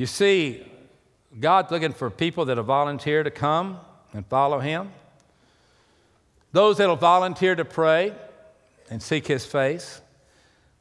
You 0.00 0.06
see, 0.06 0.66
God's 1.38 1.70
looking 1.70 1.92
for 1.92 2.08
people 2.08 2.46
that 2.46 2.56
will 2.56 2.64
volunteer 2.64 3.22
to 3.22 3.30
come 3.30 3.78
and 4.14 4.24
follow 4.24 4.58
Him, 4.58 4.92
those 6.52 6.78
that 6.78 6.88
will 6.88 6.96
volunteer 6.96 7.54
to 7.54 7.66
pray 7.66 8.14
and 8.88 9.02
seek 9.02 9.26
His 9.26 9.44
face, 9.44 10.00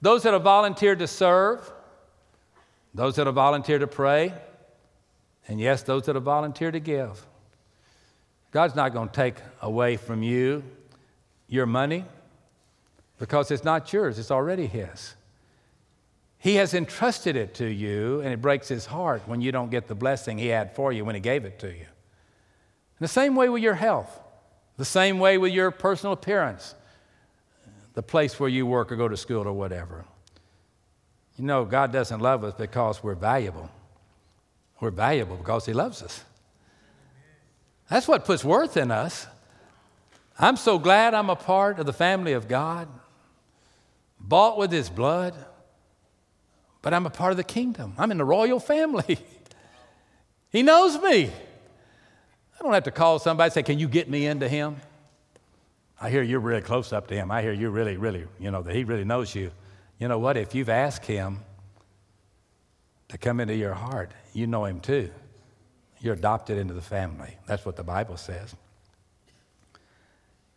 those 0.02 0.24
that'll 0.24 0.40
volunteer 0.40 0.96
to 0.96 1.06
serve, 1.06 1.70
those 2.94 3.18
that'll 3.18 3.34
volunteer 3.34 3.78
to 3.78 3.88
pray, 3.88 4.32
and 5.50 5.60
yes, 5.60 5.84
those 5.84 6.06
that'll 6.06 6.22
volunteer 6.22 6.72
to 6.72 6.80
give. 6.80 7.26
God's 8.52 8.74
not 8.74 8.94
going 8.94 9.10
to 9.10 9.14
take 9.14 9.36
away 9.62 9.98
from 9.98 10.24
you 10.24 10.64
your 11.50 11.66
money 11.66 12.06
because 13.18 13.52
it's 13.52 13.66
not 13.66 13.92
yours, 13.92 14.18
it's 14.18 14.32
already 14.32 14.66
His. 14.66 15.16
He 16.42 16.56
has 16.56 16.74
entrusted 16.74 17.36
it 17.36 17.54
to 17.56 17.66
you, 17.66 18.22
and 18.22 18.34
it 18.34 18.42
breaks 18.42 18.70
His 18.70 18.86
heart 18.86 19.24
when 19.26 19.42
you 19.42 19.52
don't 19.52 19.70
get 19.70 19.88
the 19.88 19.96
blessing 19.96 20.38
He 20.38 20.48
had 20.48 20.74
for 20.74 20.94
you 20.94 21.04
when 21.04 21.14
He 21.14 21.22
gave 21.22 21.44
it 21.44 21.60
to 21.60 21.68
you. 21.68 21.82
In 21.82 23.02
the 23.02 23.10
same 23.10 23.36
way 23.36 23.50
with 23.50 23.62
your 23.62 23.76
health, 23.76 24.20
the 24.78 24.86
same 24.86 25.20
way 25.20 25.38
with 25.38 25.52
your 25.52 25.70
personal 25.70 26.14
appearance, 26.14 26.76
the 27.94 28.02
place 28.02 28.40
where 28.40 28.50
you 28.50 28.66
work 28.66 28.90
or 28.92 28.96
go 28.96 29.10
to 29.10 29.18
school 29.18 29.46
or 29.46 29.52
whatever. 29.52 30.06
You 31.38 31.44
know, 31.44 31.66
God 31.66 31.92
doesn't 31.92 32.22
love 32.22 32.46
us 32.46 32.54
because 32.58 33.04
we're 33.04 33.16
valuable. 33.16 33.70
We're 34.80 34.92
valuable 34.92 35.36
because 35.36 35.66
He 35.66 35.74
loves 35.74 36.02
us. 36.02 36.24
That's 37.90 38.08
what 38.08 38.24
puts 38.24 38.46
worth 38.46 38.78
in 38.78 38.92
us. 38.92 39.28
I'm 40.38 40.56
so 40.56 40.80
glad 40.80 41.14
I'm 41.14 41.30
a 41.30 41.36
part 41.36 41.80
of 41.80 41.86
the 41.86 41.92
family 41.92 42.32
of 42.32 42.48
God, 42.48 42.88
bought 44.18 44.58
with 44.58 44.72
His 44.72 44.90
blood, 44.90 45.36
but 46.82 46.94
I'm 46.94 47.06
a 47.06 47.10
part 47.10 47.32
of 47.32 47.38
the 47.38 47.44
kingdom. 47.44 47.94
I'm 47.98 48.12
in 48.12 48.18
the 48.18 48.26
royal 48.26 48.60
family. 48.60 49.20
he 50.50 50.64
knows 50.64 51.02
me. 51.02 51.26
I 51.28 52.64
don't 52.64 52.74
have 52.74 52.84
to 52.84 52.92
call 52.92 53.20
somebody 53.20 53.48
and 53.48 53.54
say, 53.54 53.64
Can 53.64 53.80
you 53.80 53.88
get 53.88 54.10
me 54.10 54.26
into 54.26 54.48
Him? 54.48 54.78
I 56.02 56.10
hear 56.10 56.24
you're 56.24 56.40
really 56.40 56.62
close 56.62 56.94
up 56.94 57.08
to 57.08 57.16
him. 57.16 57.30
I 57.30 57.42
hear 57.42 57.52
you 57.52 57.70
really, 57.70 57.98
really, 57.98 58.26
you 58.40 58.52
know, 58.52 58.62
that 58.62 58.74
he 58.74 58.84
really 58.84 59.04
knows 59.04 59.36
you. 59.36 59.52
You 60.00 60.08
know 60.08 60.18
what? 60.18 60.38
If 60.38 60.56
you've 60.56 60.70
asked 60.70 61.06
him 61.06 61.40
to 63.10 63.18
come 63.18 63.40
into 63.40 63.56
your 63.56 63.74
heart, 63.74 64.14
you 64.34 64.48
know 64.48 64.64
him 64.64 64.80
too. 64.80 65.10
You're 66.00 66.14
adopted 66.14 66.58
into 66.58 66.74
the 66.74 66.82
family. 66.82 67.36
That's 67.48 67.66
what 67.66 67.76
the 67.76 67.84
Bible 67.84 68.16
says. 68.16 68.56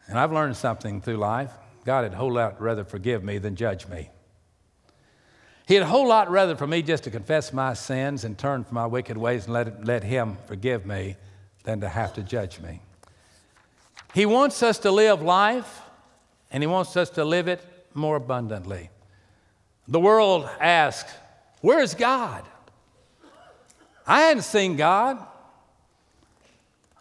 And 0.06 0.18
I've 0.18 0.32
learned 0.32 0.56
something 0.56 1.00
through 1.00 1.16
life. 1.16 1.50
God 1.84 2.04
had 2.04 2.14
whole 2.14 2.32
lot 2.32 2.60
rather 2.60 2.84
forgive 2.84 3.24
me 3.24 3.38
than 3.38 3.56
judge 3.56 3.88
me. 3.88 4.10
He 5.66 5.74
had 5.74 5.84
a 5.84 5.86
whole 5.86 6.08
lot 6.08 6.30
rather 6.30 6.56
for 6.56 6.66
me 6.66 6.82
just 6.82 7.04
to 7.04 7.10
confess 7.10 7.52
my 7.52 7.74
sins 7.74 8.24
and 8.24 8.36
turn 8.36 8.64
from 8.64 8.74
my 8.74 8.86
wicked 8.86 9.16
ways 9.16 9.44
and 9.44 9.54
let, 9.54 9.84
let 9.84 10.02
Him 10.02 10.36
forgive 10.46 10.84
me 10.84 11.16
than 11.64 11.80
to 11.80 11.88
have 11.88 12.14
to 12.14 12.22
judge 12.22 12.60
me. 12.60 12.80
He 14.12 14.26
wants 14.26 14.62
us 14.62 14.78
to 14.80 14.90
live 14.90 15.22
life, 15.22 15.80
and 16.50 16.62
He 16.62 16.66
wants 16.66 16.96
us 16.96 17.10
to 17.10 17.24
live 17.24 17.48
it 17.48 17.62
more 17.94 18.16
abundantly. 18.16 18.90
The 19.88 20.00
world 20.00 20.48
asks, 20.60 21.12
Where 21.60 21.80
is 21.80 21.94
God? 21.94 22.44
I 24.06 24.22
hadn't 24.22 24.42
seen 24.42 24.76
God. 24.76 25.24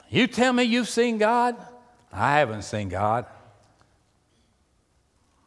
You 0.10 0.28
tell 0.28 0.54
me 0.54 0.64
you've 0.64 0.90
seen 0.90 1.18
God? 1.18 1.56
I 2.12 2.38
haven't 2.38 2.64
seen 2.64 2.90
God. 2.90 3.26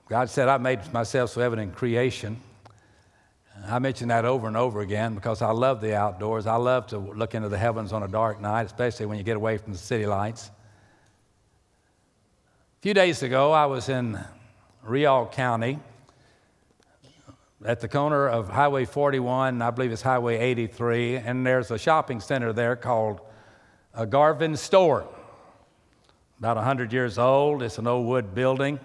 God 0.09 0.30
said, 0.30 0.49
I 0.49 0.59
made 0.59 0.92
myself 0.92 1.30
so 1.30 1.40
evident 1.40 1.71
in 1.71 1.75
creation. 1.75 2.38
I 3.66 3.78
mention 3.78 4.08
that 4.08 4.25
over 4.25 4.46
and 4.46 4.56
over 4.56 4.80
again 4.80 5.14
because 5.14 5.40
I 5.40 5.50
love 5.50 5.80
the 5.80 5.96
outdoors. 5.96 6.46
I 6.46 6.56
love 6.56 6.87
to 6.88 6.99
look 6.99 7.34
into 7.34 7.49
the 7.49 7.58
heavens 7.58 7.92
on 7.92 8.02
a 8.02 8.08
dark 8.08 8.40
night, 8.40 8.66
especially 8.66 9.06
when 9.06 9.18
you 9.18 9.25
get 9.25 9.37
away 9.37 9.58
from 9.58 9.73
the 9.73 9.78
city 9.78 10.06
lights 10.06 10.50
A 12.78 12.82
few 12.82 12.94
days 12.94 13.23
ago, 13.23 13.52
I 13.52 13.66
was 13.66 13.88
in 13.88 14.18
Real 14.82 15.26
County 15.32 15.78
at 17.64 17.80
the 17.80 17.88
corner 17.88 18.28
of 18.28 18.50
Highway 18.50 18.84
41, 18.84 19.62
I 19.62 19.70
believe 19.70 19.90
it's 19.90 20.02
Highway 20.02 20.37
83, 20.37 21.16
and 21.16 21.46
there's 21.46 21.70
a 21.70 21.78
shopping 21.78 22.20
center 22.20 22.52
there 22.52 22.76
called 22.76 23.23
a 23.94 24.04
Garvin 24.04 24.54
Store. 24.54 25.08
About 26.38 26.56
100 26.56 26.92
years 26.92 27.16
old. 27.16 27.62
It's 27.62 27.78
an 27.78 27.87
old 27.87 28.06
wood 28.06 28.34
building. 28.34 28.78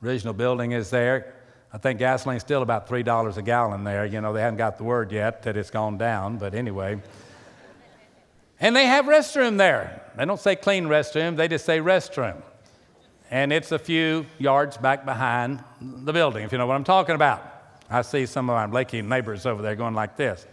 Original 0.00 0.32
building 0.32 0.72
is 0.72 0.90
there. 0.90 1.34
I 1.72 1.78
think 1.78 2.00
gasoline's 2.00 2.42
still 2.42 2.62
about 2.62 2.88
$3 2.88 3.36
a 3.36 3.42
gallon 3.42 3.84
there. 3.84 4.04
You 4.04 4.20
know, 4.20 4.32
they 4.32 4.40
haven't 4.40 4.58
got 4.58 4.76
the 4.76 4.84
word 4.84 5.12
yet 5.12 5.44
that 5.44 5.56
it's 5.56 5.70
gone 5.70 5.98
down, 5.98 6.38
but 6.38 6.54
anyway. 6.54 7.00
and 8.58 8.74
they 8.74 8.86
have 8.86 9.04
restroom 9.04 9.56
there. 9.56 10.02
They 10.16 10.24
don't 10.24 10.40
say 10.40 10.56
clean 10.56 10.86
restroom, 10.86 11.36
they 11.36 11.48
just 11.48 11.64
say 11.64 11.78
restroom 11.78 12.42
and 13.30 13.52
it's 13.52 13.70
a 13.70 13.78
few 13.78 14.26
yards 14.38 14.76
back 14.76 15.04
behind 15.04 15.62
the 15.80 16.12
building, 16.12 16.44
if 16.44 16.52
you 16.52 16.58
know 16.58 16.66
what 16.66 16.74
I'm 16.74 16.84
talking 16.84 17.14
about. 17.14 17.42
I 17.88 18.02
see 18.02 18.26
some 18.26 18.50
of 18.50 18.72
my 18.72 18.84
Leakey 18.84 19.04
neighbors 19.04 19.46
over 19.46 19.62
there 19.62 19.76
going 19.76 19.94
like 19.94 20.16
this. 20.16 20.46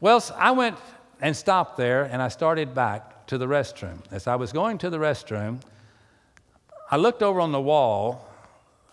Well, 0.00 0.22
I 0.36 0.50
went 0.52 0.76
and 1.20 1.36
stopped 1.36 1.76
there, 1.76 2.04
and 2.04 2.22
I 2.22 2.28
started 2.28 2.74
back 2.74 3.26
to 3.26 3.38
the 3.38 3.46
restroom. 3.46 3.98
As 4.10 4.26
I 4.26 4.36
was 4.36 4.52
going 4.52 4.78
to 4.78 4.90
the 4.90 4.98
restroom, 4.98 5.60
I 6.90 6.96
looked 6.96 7.22
over 7.22 7.40
on 7.40 7.52
the 7.52 7.60
wall 7.60 8.28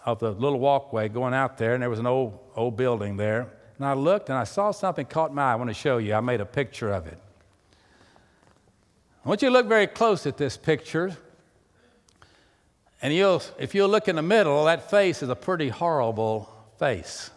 of 0.05 0.19
the 0.19 0.31
little 0.31 0.59
walkway 0.59 1.09
going 1.09 1.33
out 1.33 1.57
there, 1.57 1.73
and 1.73 1.81
there 1.81 1.89
was 1.89 1.99
an 1.99 2.07
old, 2.07 2.39
old 2.55 2.75
building 2.75 3.17
there. 3.17 3.47
And 3.77 3.85
I 3.85 3.93
looked 3.93 4.29
and 4.29 4.37
I 4.37 4.43
saw 4.43 4.71
something 4.71 5.05
caught 5.05 5.33
my 5.33 5.43
eye. 5.43 5.53
I 5.53 5.55
want 5.55 5.69
to 5.69 5.73
show 5.73 5.97
you. 5.97 6.13
I 6.13 6.19
made 6.19 6.41
a 6.41 6.45
picture 6.45 6.91
of 6.91 7.07
it. 7.07 7.17
I 9.25 9.29
want 9.29 9.41
you 9.41 9.49
to 9.49 9.53
look 9.53 9.67
very 9.67 9.87
close 9.87 10.25
at 10.25 10.37
this 10.37 10.57
picture 10.57 11.17
and 13.01 13.13
you'll, 13.13 13.41
if 13.57 13.73
you 13.73 13.87
look 13.87 14.07
in 14.07 14.15
the 14.15 14.21
middle, 14.21 14.65
that 14.65 14.91
face 14.91 15.23
is 15.23 15.29
a 15.29 15.35
pretty 15.35 15.69
horrible 15.69 16.49
face. 16.77 17.31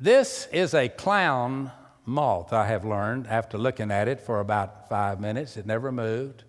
This 0.00 0.46
is 0.52 0.72
a 0.72 0.88
clown 0.88 1.72
moth, 2.04 2.52
I 2.52 2.66
have 2.66 2.84
learned 2.84 3.26
after 3.26 3.58
looking 3.58 3.90
at 3.90 4.06
it 4.06 4.20
for 4.20 4.38
about 4.38 4.88
five 4.88 5.20
minutes. 5.20 5.56
It 5.56 5.66
never 5.66 5.90
moved. 5.90 6.44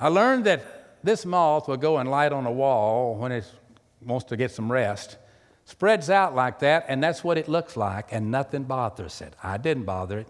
I 0.00 0.08
learned 0.08 0.44
that 0.46 0.62
this 1.04 1.26
moth 1.26 1.68
will 1.68 1.76
go 1.76 1.98
and 1.98 2.10
light 2.10 2.32
on 2.32 2.46
a 2.46 2.50
wall 2.50 3.14
when 3.14 3.30
it 3.30 3.44
wants 4.04 4.24
to 4.26 4.36
get 4.36 4.50
some 4.50 4.72
rest, 4.72 5.18
spreads 5.66 6.10
out 6.10 6.34
like 6.34 6.58
that, 6.60 6.86
and 6.88 7.02
that's 7.02 7.22
what 7.22 7.38
it 7.38 7.46
looks 7.46 7.76
like, 7.76 8.08
and 8.10 8.30
nothing 8.30 8.64
bothers 8.64 9.20
it. 9.20 9.34
I 9.42 9.58
didn't 9.58 9.84
bother 9.84 10.20
it. 10.20 10.28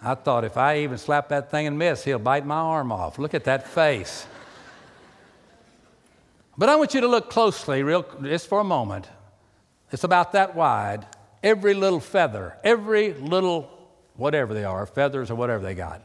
I 0.00 0.14
thought 0.14 0.44
if 0.44 0.56
I 0.56 0.78
even 0.78 0.96
slap 0.96 1.28
that 1.30 1.50
thing 1.50 1.66
and 1.66 1.78
miss, 1.78 2.04
he'll 2.04 2.18
bite 2.18 2.46
my 2.46 2.56
arm 2.56 2.92
off. 2.92 3.18
Look 3.18 3.34
at 3.34 3.44
that 3.44 3.66
face. 3.66 4.26
But 6.56 6.68
I 6.68 6.76
want 6.76 6.94
you 6.94 7.00
to 7.00 7.08
look 7.08 7.30
closely, 7.30 7.82
real, 7.82 8.06
just 8.22 8.48
for 8.48 8.60
a 8.60 8.64
moment. 8.64 9.08
It's 9.90 10.04
about 10.04 10.32
that 10.32 10.54
wide. 10.54 11.06
Every 11.42 11.74
little 11.74 12.00
feather, 12.00 12.56
every 12.62 13.14
little 13.14 13.70
whatever 14.14 14.54
they 14.54 14.64
are, 14.64 14.86
feathers 14.86 15.30
or 15.30 15.34
whatever 15.34 15.64
they 15.64 15.74
got, 15.74 16.02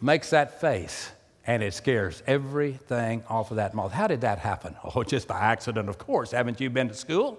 makes 0.00 0.30
that 0.30 0.60
face, 0.60 1.10
and 1.46 1.62
it 1.62 1.74
scares 1.74 2.22
everything 2.26 3.22
off 3.28 3.50
of 3.50 3.56
that 3.56 3.74
moth. 3.74 3.92
How 3.92 4.06
did 4.06 4.22
that 4.22 4.38
happen? 4.38 4.76
Oh, 4.94 5.02
just 5.02 5.28
by 5.28 5.38
accident, 5.40 5.88
of 5.88 5.98
course. 5.98 6.30
Haven't 6.30 6.60
you 6.60 6.70
been 6.70 6.88
to 6.88 6.94
school? 6.94 7.38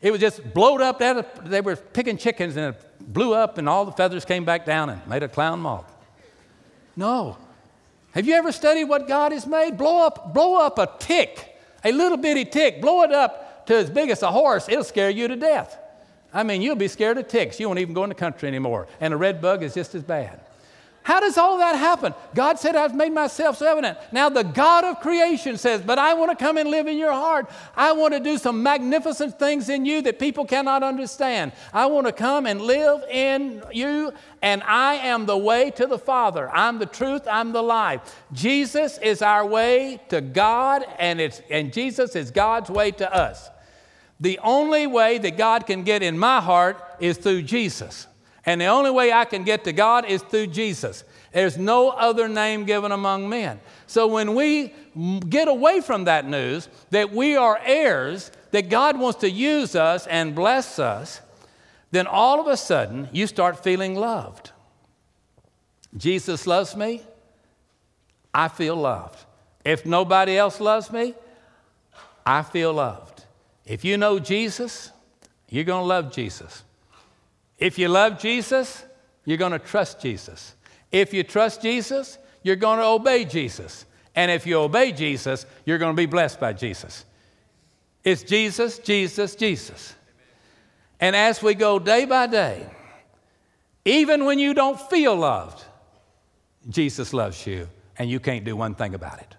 It 0.00 0.10
was 0.10 0.20
just 0.20 0.54
blowed 0.54 0.80
up. 0.80 0.98
They 1.44 1.60
were 1.60 1.76
picking 1.76 2.18
chickens, 2.18 2.56
and 2.56 2.74
it 2.74 3.12
blew 3.12 3.34
up, 3.34 3.58
and 3.58 3.68
all 3.68 3.84
the 3.84 3.92
feathers 3.92 4.24
came 4.24 4.44
back 4.44 4.64
down 4.64 4.90
and 4.90 5.06
made 5.06 5.22
a 5.22 5.28
clown 5.28 5.60
moth. 5.60 5.90
No, 6.96 7.36
have 8.12 8.26
you 8.26 8.34
ever 8.34 8.50
studied 8.50 8.84
what 8.84 9.06
God 9.06 9.32
has 9.32 9.46
made? 9.46 9.76
Blow 9.76 10.06
up, 10.06 10.32
blow 10.32 10.58
up 10.58 10.78
a 10.78 10.88
tick, 10.98 11.58
a 11.84 11.92
little 11.92 12.16
bitty 12.16 12.46
tick, 12.46 12.80
blow 12.80 13.02
it 13.02 13.12
up 13.12 13.66
to 13.66 13.76
as 13.76 13.90
big 13.90 14.10
as 14.10 14.22
a 14.22 14.30
horse, 14.30 14.68
it'll 14.68 14.84
scare 14.84 15.10
you 15.10 15.28
to 15.28 15.36
death. 15.36 15.78
I 16.32 16.42
mean, 16.42 16.62
you'll 16.62 16.76
be 16.76 16.88
scared 16.88 17.18
of 17.18 17.28
ticks. 17.28 17.60
You 17.60 17.68
won't 17.68 17.78
even 17.78 17.94
go 17.94 18.04
in 18.04 18.08
the 18.08 18.14
country 18.14 18.48
anymore. 18.48 18.88
And 19.00 19.12
a 19.12 19.16
red 19.16 19.40
bug 19.40 19.62
is 19.62 19.74
just 19.74 19.94
as 19.94 20.02
bad. 20.02 20.40
How 21.06 21.20
does 21.20 21.38
all 21.38 21.58
that 21.58 21.76
happen? 21.76 22.14
God 22.34 22.58
said, 22.58 22.74
I've 22.74 22.92
made 22.92 23.12
myself 23.12 23.58
so 23.58 23.70
evident. 23.70 23.96
Now, 24.10 24.28
the 24.28 24.42
God 24.42 24.82
of 24.82 24.98
creation 24.98 25.56
says, 25.56 25.80
But 25.80 26.00
I 26.00 26.14
want 26.14 26.36
to 26.36 26.44
come 26.44 26.56
and 26.56 26.68
live 26.68 26.88
in 26.88 26.98
your 26.98 27.12
heart. 27.12 27.48
I 27.76 27.92
want 27.92 28.12
to 28.14 28.18
do 28.18 28.36
some 28.38 28.60
magnificent 28.60 29.38
things 29.38 29.68
in 29.68 29.86
you 29.86 30.02
that 30.02 30.18
people 30.18 30.44
cannot 30.44 30.82
understand. 30.82 31.52
I 31.72 31.86
want 31.86 32.08
to 32.08 32.12
come 32.12 32.44
and 32.44 32.60
live 32.60 33.04
in 33.08 33.62
you, 33.70 34.12
and 34.42 34.64
I 34.64 34.94
am 34.94 35.26
the 35.26 35.38
way 35.38 35.70
to 35.76 35.86
the 35.86 35.96
Father. 35.96 36.50
I'm 36.50 36.80
the 36.80 36.86
truth, 36.86 37.22
I'm 37.30 37.52
the 37.52 37.62
life. 37.62 38.24
Jesus 38.32 38.98
is 38.98 39.22
our 39.22 39.46
way 39.46 40.00
to 40.08 40.20
God, 40.20 40.84
and, 40.98 41.20
it's, 41.20 41.40
and 41.48 41.72
Jesus 41.72 42.16
is 42.16 42.32
God's 42.32 42.68
way 42.68 42.90
to 42.90 43.14
us. 43.14 43.48
The 44.18 44.40
only 44.40 44.88
way 44.88 45.18
that 45.18 45.36
God 45.36 45.68
can 45.68 45.84
get 45.84 46.02
in 46.02 46.18
my 46.18 46.40
heart 46.40 46.82
is 46.98 47.16
through 47.16 47.42
Jesus. 47.42 48.08
And 48.46 48.60
the 48.60 48.66
only 48.66 48.90
way 48.90 49.12
I 49.12 49.24
can 49.24 49.42
get 49.42 49.64
to 49.64 49.72
God 49.72 50.04
is 50.06 50.22
through 50.22 50.46
Jesus. 50.48 51.02
There's 51.32 51.58
no 51.58 51.90
other 51.90 52.28
name 52.28 52.64
given 52.64 52.92
among 52.92 53.28
men. 53.28 53.60
So 53.88 54.06
when 54.06 54.34
we 54.34 54.72
get 55.28 55.48
away 55.48 55.80
from 55.80 56.04
that 56.04 56.26
news 56.26 56.68
that 56.90 57.12
we 57.12 57.36
are 57.36 57.60
heirs, 57.64 58.30
that 58.52 58.70
God 58.70 58.98
wants 58.98 59.20
to 59.20 59.30
use 59.30 59.74
us 59.74 60.06
and 60.06 60.34
bless 60.34 60.78
us, 60.78 61.20
then 61.90 62.06
all 62.06 62.40
of 62.40 62.46
a 62.46 62.56
sudden 62.56 63.08
you 63.12 63.26
start 63.26 63.62
feeling 63.62 63.96
loved. 63.96 64.52
Jesus 65.96 66.46
loves 66.46 66.76
me, 66.76 67.02
I 68.32 68.48
feel 68.48 68.76
loved. 68.76 69.24
If 69.64 69.84
nobody 69.84 70.38
else 70.38 70.60
loves 70.60 70.92
me, 70.92 71.14
I 72.24 72.42
feel 72.42 72.72
loved. 72.72 73.24
If 73.64 73.84
you 73.84 73.96
know 73.96 74.18
Jesus, 74.18 74.92
you're 75.48 75.64
going 75.64 75.82
to 75.82 75.86
love 75.86 76.12
Jesus. 76.12 76.62
If 77.58 77.78
you 77.78 77.88
love 77.88 78.18
Jesus, 78.18 78.84
you're 79.24 79.38
going 79.38 79.52
to 79.52 79.58
trust 79.58 80.00
Jesus. 80.00 80.54
If 80.92 81.12
you 81.12 81.22
trust 81.22 81.62
Jesus, 81.62 82.18
you're 82.42 82.56
going 82.56 82.78
to 82.78 82.84
obey 82.84 83.24
Jesus. 83.24 83.86
And 84.14 84.30
if 84.30 84.46
you 84.46 84.58
obey 84.58 84.92
Jesus, 84.92 85.46
you're 85.64 85.78
going 85.78 85.94
to 85.94 85.96
be 85.96 86.06
blessed 86.06 86.40
by 86.40 86.52
Jesus. 86.52 87.04
It's 88.04 88.22
Jesus, 88.22 88.78
Jesus, 88.78 89.34
Jesus. 89.34 89.94
And 91.00 91.14
as 91.16 91.42
we 91.42 91.54
go 91.54 91.78
day 91.78 92.04
by 92.04 92.26
day, 92.26 92.66
even 93.84 94.24
when 94.24 94.38
you 94.38 94.54
don't 94.54 94.80
feel 94.80 95.14
loved, 95.14 95.64
Jesus 96.68 97.12
loves 97.12 97.46
you, 97.46 97.68
and 97.98 98.10
you 98.10 98.18
can't 98.20 98.44
do 98.44 98.56
one 98.56 98.74
thing 98.74 98.94
about 98.94 99.20
it. 99.20 99.36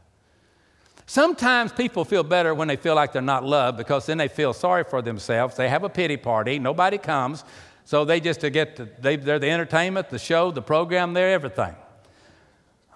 Sometimes 1.06 1.72
people 1.72 2.04
feel 2.04 2.24
better 2.24 2.54
when 2.54 2.68
they 2.68 2.76
feel 2.76 2.96
like 2.96 3.14
they're 3.14 3.22
not 3.22 3.44
loved 3.44 3.78
because 3.78 4.06
then 4.06 4.18
they 4.18 4.28
feel 4.28 4.54
sorry 4.54 4.84
for 4.84 5.02
themselves. 5.02 5.56
They 5.56 5.70
have 5.70 5.84
a 5.84 5.90
pity 5.90 6.18
party, 6.18 6.60
nobody 6.60 6.98
comes. 6.98 7.46
So 7.88 8.04
they 8.04 8.20
just 8.20 8.42
to 8.42 8.50
get 8.50 8.76
to, 8.76 8.90
they, 9.00 9.16
they're 9.16 9.40
the 9.40 9.50
entertainment, 9.50 10.10
the 10.10 10.20
show, 10.20 10.52
the 10.52 10.62
program, 10.62 11.14
they're 11.14 11.32
everything. 11.32 11.74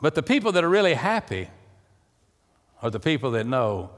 But 0.02 0.16
the 0.16 0.22
people 0.22 0.52
that 0.52 0.66
are 0.66 0.70
really 0.70 0.96
happy 0.96 1.48
are 2.82 2.90
the 2.90 3.00
people 3.00 3.32
that 3.32 3.48
know 3.48 3.92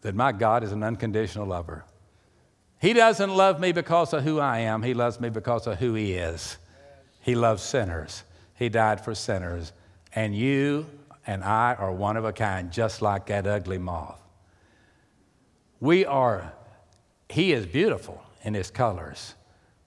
that 0.00 0.14
my 0.14 0.32
God 0.32 0.64
is 0.64 0.72
an 0.72 0.82
unconditional 0.82 1.46
lover. 1.46 1.84
He 2.80 2.94
doesn't 2.94 3.28
love 3.28 3.60
me 3.60 3.72
because 3.72 4.14
of 4.14 4.24
who 4.24 4.40
I 4.40 4.60
am, 4.60 4.82
He 4.82 4.94
loves 4.94 5.20
me 5.20 5.28
because 5.28 5.66
of 5.66 5.78
who 5.78 5.92
He 5.92 6.14
is. 6.14 6.56
He 7.20 7.34
loves 7.34 7.62
sinners, 7.62 8.24
He 8.54 8.70
died 8.70 9.04
for 9.04 9.14
sinners. 9.14 9.74
And 10.14 10.34
you 10.34 10.86
and 11.26 11.44
I 11.44 11.74
are 11.74 11.92
one 11.92 12.16
of 12.16 12.24
a 12.24 12.32
kind, 12.32 12.72
just 12.72 13.02
like 13.02 13.26
that 13.26 13.46
ugly 13.46 13.76
moth. 13.76 14.22
We 15.78 16.06
are, 16.06 16.54
He 17.28 17.52
is 17.52 17.66
beautiful 17.66 18.22
in 18.44 18.54
His 18.54 18.70
colors. 18.70 19.34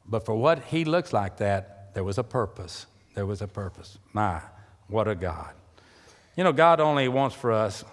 But 0.10 0.26
for 0.26 0.34
what 0.36 0.64
he 0.66 0.86
looks 0.86 1.14
like 1.14 1.38
that, 1.38 1.94
there 1.94 2.04
was 2.04 2.18
a 2.18 2.24
purpose. 2.24 2.88
There 3.14 3.28
was 3.28 3.42
a 3.42 3.48
purpose. 3.48 4.00
My, 4.12 4.42
what 4.88 5.08
a 5.08 5.14
God. 5.14 5.54
You 6.36 6.44
know, 6.44 6.52
God 6.52 6.80
only 6.80 7.08
wants 7.08 7.36
for 7.36 7.52
us 7.52 7.84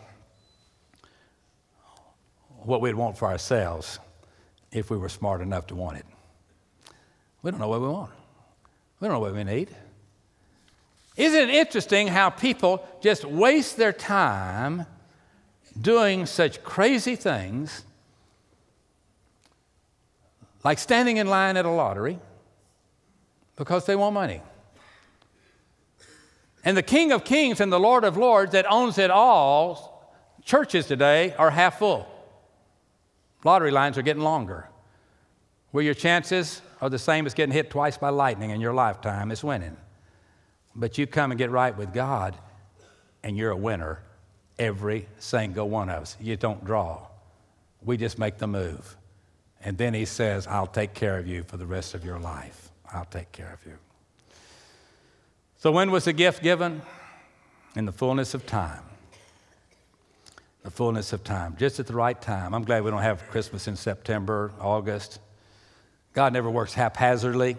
what 2.63 2.81
we'd 2.81 2.95
want 2.95 3.19
for 3.19 3.29
ourselves 3.29 3.99
if 4.73 4.91
we 4.91 4.97
were 4.97 5.09
smart 5.09 5.41
enough 5.41 5.67
to 5.69 5.75
want 5.75 5.99
it. 5.99 6.07
We 7.43 7.51
don't 7.51 7.61
know 7.61 7.69
what 7.69 7.81
we 7.81 7.89
want. 7.89 8.11
We 8.99 9.09
don't 9.09 9.15
know 9.15 9.21
what 9.21 9.35
we 9.35 9.45
need. 9.45 9.69
Isn't 11.17 11.49
it 11.49 11.51
interesting 11.51 12.09
how 12.09 12.31
people 12.31 12.87
just 13.01 13.25
waste 13.25 13.77
their 13.77 13.93
time 13.93 14.87
doing 15.79 16.27
such 16.27 16.63
crazy 16.63 17.15
things 17.15 17.85
like 20.67 20.81
standing 20.81 21.19
in 21.19 21.29
line 21.29 21.57
at 21.57 21.65
a 21.65 21.71
lottery 21.71 22.19
because 23.55 23.87
they 23.87 23.95
want 23.95 24.13
money. 24.13 24.43
And 26.65 26.77
the 26.77 26.83
King 26.83 27.13
of 27.13 27.25
Kings 27.25 27.61
and 27.61 27.73
the 27.73 27.79
Lord 27.79 28.03
of 28.03 28.17
Lords 28.17 28.51
that 28.51 28.67
owns 28.69 28.99
it 28.99 29.09
all, 29.09 30.13
churches 30.45 30.87
today 30.87 31.33
are 31.39 31.51
half 31.53 31.79
full. 31.79 32.09
Lottery 33.45 33.71
lines 33.71 33.97
are 33.97 34.03
getting 34.03 34.25
longer. 34.25 34.69
Where 35.71 35.85
your 35.85 35.95
chances 35.95 36.61
are 36.81 36.91
the 36.91 36.99
same 36.99 37.27
as 37.27 37.35
getting 37.35 37.53
hit 37.53 37.71
twice 37.71 37.97
by 37.97 38.09
lightning 38.09 38.51
in 38.51 38.61
your 38.61 38.75
lifetime 38.75 39.31
is 39.31 39.45
winning. 39.45 39.77
But 40.75 40.99
you 40.99 41.07
come 41.07 41.31
and 41.31 41.39
get 41.39 41.53
right 41.53 41.79
with 41.79 41.95
God, 41.95 42.37
and 43.23 43.37
you're 43.37 43.53
a 43.53 43.57
winner. 43.57 44.01
Every 44.59 45.07
single 45.21 45.69
one 45.69 45.91
of 45.91 46.03
us. 46.03 46.17
You 46.21 46.37
don't 46.37 46.65
draw, 46.65 47.07
we 47.83 47.97
just 47.97 48.19
make 48.19 48.39
the 48.39 48.49
move. 48.49 48.97
And 49.63 49.79
then 49.79 49.95
he 49.95 50.05
says, 50.05 50.47
I'll 50.47 50.67
take 50.67 50.95
care 50.95 51.19
of 51.19 51.27
you 51.27 51.43
for 51.43 51.57
the 51.57 51.67
rest 51.67 51.95
of 51.95 52.05
your 52.05 52.19
life. 52.19 52.71
I'll 52.93 53.07
take 53.07 53.33
care 53.33 53.53
of 53.53 53.67
you. 53.67 53.79
So, 55.59 55.73
when 55.73 55.91
was 55.91 56.05
the 56.05 56.13
gift 56.13 56.43
given? 56.43 56.83
In 57.75 57.85
the 57.85 57.93
fullness 57.93 58.35
of 58.35 58.47
time. 58.47 58.83
The 60.63 60.71
fullness 60.71 61.13
of 61.13 61.25
time, 61.25 61.57
just 61.59 61.79
at 61.79 61.87
the 61.87 61.95
right 61.95 62.21
time. 62.21 62.55
I'm 62.55 62.65
glad 62.65 62.85
we 62.85 62.91
don't 62.91 63.03
have 63.03 63.29
Christmas 63.29 63.69
in 63.69 63.77
September, 63.77 64.53
August. 64.61 65.21
God 66.13 66.33
never 66.33 66.51
works 66.51 66.75
haphazardly. 66.75 67.57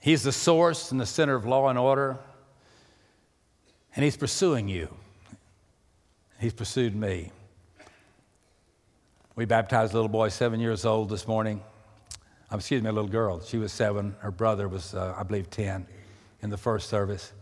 He's 0.00 0.22
the 0.22 0.32
source 0.32 0.92
and 0.92 1.00
the 1.00 1.06
center 1.06 1.34
of 1.34 1.46
law 1.46 1.68
and 1.68 1.78
order. 1.78 2.18
And 3.96 4.04
He's 4.04 4.16
pursuing 4.16 4.68
you. 4.68 4.88
He's 6.38 6.52
pursued 6.52 6.94
me. 6.94 7.32
We 9.36 9.46
baptized 9.46 9.92
a 9.92 9.96
little 9.96 10.08
boy, 10.08 10.28
seven 10.28 10.60
years 10.60 10.84
old, 10.84 11.08
this 11.08 11.26
morning. 11.26 11.60
Um, 12.50 12.60
excuse 12.60 12.80
me, 12.80 12.88
a 12.88 12.92
little 12.92 13.10
girl. 13.10 13.40
She 13.40 13.58
was 13.58 13.72
seven. 13.72 14.14
Her 14.20 14.30
brother 14.30 14.68
was, 14.68 14.94
uh, 14.94 15.12
I 15.18 15.24
believe, 15.24 15.50
10 15.50 15.88
in 16.42 16.50
the 16.50 16.56
first 16.56 16.88
service. 16.88 17.32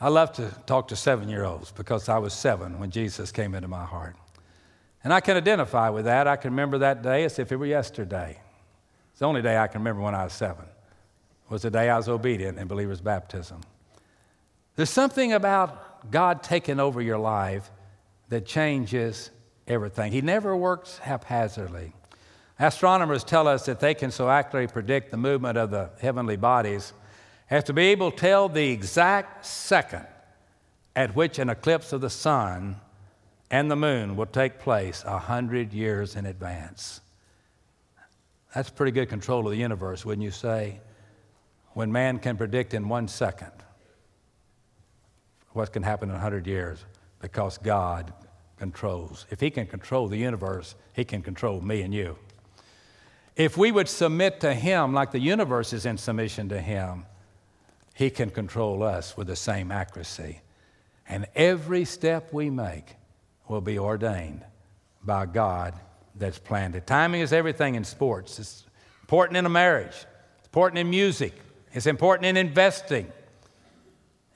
I 0.00 0.08
love 0.08 0.32
to 0.32 0.52
talk 0.66 0.88
to 0.88 0.96
seven 0.96 1.28
year 1.28 1.44
olds 1.44 1.70
because 1.70 2.08
I 2.08 2.18
was 2.18 2.34
seven 2.34 2.80
when 2.80 2.90
Jesus 2.90 3.30
came 3.30 3.54
into 3.54 3.68
my 3.68 3.84
heart. 3.84 4.16
And 5.04 5.14
I 5.14 5.20
can 5.20 5.36
identify 5.36 5.90
with 5.90 6.06
that. 6.06 6.26
I 6.26 6.34
can 6.34 6.50
remember 6.50 6.78
that 6.78 7.02
day 7.02 7.22
as 7.22 7.38
if 7.38 7.52
it 7.52 7.56
were 7.56 7.66
yesterday. 7.66 8.40
It's 9.12 9.20
the 9.20 9.26
only 9.26 9.42
day 9.42 9.56
I 9.56 9.68
can 9.68 9.82
remember 9.82 10.02
when 10.02 10.16
I 10.16 10.24
was 10.24 10.32
seven. 10.32 10.64
It 10.64 11.50
was 11.52 11.62
the 11.62 11.70
day 11.70 11.88
I 11.88 11.96
was 11.96 12.08
obedient 12.08 12.58
in 12.58 12.66
believer's 12.66 13.00
baptism. 13.00 13.60
There's 14.74 14.90
something 14.90 15.32
about 15.34 16.10
God 16.10 16.42
taking 16.42 16.80
over 16.80 17.00
your 17.00 17.18
life 17.18 17.70
that 18.28 18.44
changes 18.44 19.30
everything. 19.68 20.12
He 20.12 20.20
never 20.20 20.56
works 20.56 20.98
haphazardly. 20.98 21.92
Astronomers 22.58 23.24
tell 23.24 23.46
us 23.46 23.66
that 23.66 23.80
they 23.80 23.94
can 23.94 24.10
so 24.10 24.30
accurately 24.30 24.72
predict 24.72 25.10
the 25.10 25.16
movement 25.16 25.58
of 25.58 25.70
the 25.70 25.90
heavenly 26.00 26.36
bodies 26.36 26.92
as 27.50 27.64
to 27.64 27.72
be 27.72 27.86
able 27.86 28.10
to 28.10 28.16
tell 28.16 28.48
the 28.48 28.70
exact 28.70 29.44
second 29.44 30.06
at 30.94 31.14
which 31.14 31.38
an 31.38 31.50
eclipse 31.50 31.92
of 31.92 32.00
the 32.00 32.10
sun 32.10 32.76
and 33.50 33.70
the 33.70 33.76
moon 33.76 34.16
will 34.16 34.26
take 34.26 34.58
place 34.58 35.04
a 35.06 35.18
hundred 35.18 35.72
years 35.72 36.16
in 36.16 36.26
advance. 36.26 37.00
That's 38.54 38.70
pretty 38.70 38.92
good 38.92 39.08
control 39.08 39.46
of 39.46 39.50
the 39.50 39.58
universe, 39.58 40.04
wouldn't 40.04 40.24
you 40.24 40.30
say? 40.30 40.80
When 41.74 41.92
man 41.92 42.18
can 42.18 42.38
predict 42.38 42.72
in 42.72 42.88
one 42.88 43.06
second 43.06 43.52
what 45.52 45.72
can 45.72 45.82
happen 45.82 46.10
in 46.10 46.16
a 46.16 46.18
hundred 46.18 46.46
years 46.46 46.84
because 47.20 47.58
God 47.58 48.12
controls. 48.58 49.26
If 49.30 49.40
He 49.40 49.50
can 49.50 49.66
control 49.66 50.08
the 50.08 50.16
universe, 50.16 50.74
He 50.94 51.04
can 51.04 51.22
control 51.22 51.60
me 51.60 51.82
and 51.82 51.92
you. 51.92 52.16
If 53.36 53.56
we 53.56 53.70
would 53.70 53.88
submit 53.88 54.40
to 54.40 54.54
Him 54.54 54.94
like 54.94 55.12
the 55.12 55.20
universe 55.20 55.72
is 55.72 55.86
in 55.86 55.98
submission 55.98 56.48
to 56.48 56.60
Him, 56.60 57.04
He 57.94 58.10
can 58.10 58.30
control 58.30 58.82
us 58.82 59.16
with 59.16 59.26
the 59.26 59.36
same 59.36 59.70
accuracy. 59.70 60.40
And 61.08 61.26
every 61.34 61.84
step 61.84 62.32
we 62.32 62.50
make 62.50 62.96
will 63.48 63.60
be 63.60 63.78
ordained 63.78 64.42
by 65.04 65.26
God 65.26 65.74
that's 66.16 66.38
planned 66.38 66.74
it. 66.74 66.86
Timing 66.86 67.20
is 67.20 67.32
everything 67.32 67.74
in 67.74 67.84
sports. 67.84 68.38
It's 68.38 68.64
important 69.02 69.36
in 69.36 69.46
a 69.46 69.50
marriage, 69.50 69.94
it's 70.38 70.46
important 70.46 70.78
in 70.78 70.90
music, 70.90 71.34
it's 71.72 71.86
important 71.86 72.26
in 72.26 72.36
investing, 72.36 73.12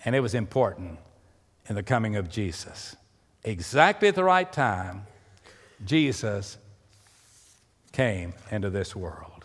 and 0.05 0.15
it 0.15 0.21
was 0.21 0.35
important 0.35 0.99
in 1.69 1.75
the 1.75 1.83
coming 1.83 2.17
of 2.17 2.29
Jesus 2.29 2.97
exactly 3.45 4.09
at 4.09 4.15
the 4.15 4.25
right 4.25 4.51
time, 4.53 5.07
Jesus 5.85 6.59
came 7.93 8.35
into 8.51 8.71
this 8.71 8.95
world. 8.95 9.45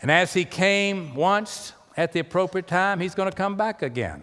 And 0.00 0.10
as 0.10 0.34
he 0.34 0.44
came 0.44 1.14
once 1.14 1.72
at 1.96 2.12
the 2.12 2.20
appropriate 2.20 2.66
time, 2.66 3.00
he's 3.00 3.14
going 3.14 3.30
to 3.30 3.36
come 3.36 3.56
back 3.56 3.82
again. 3.82 4.22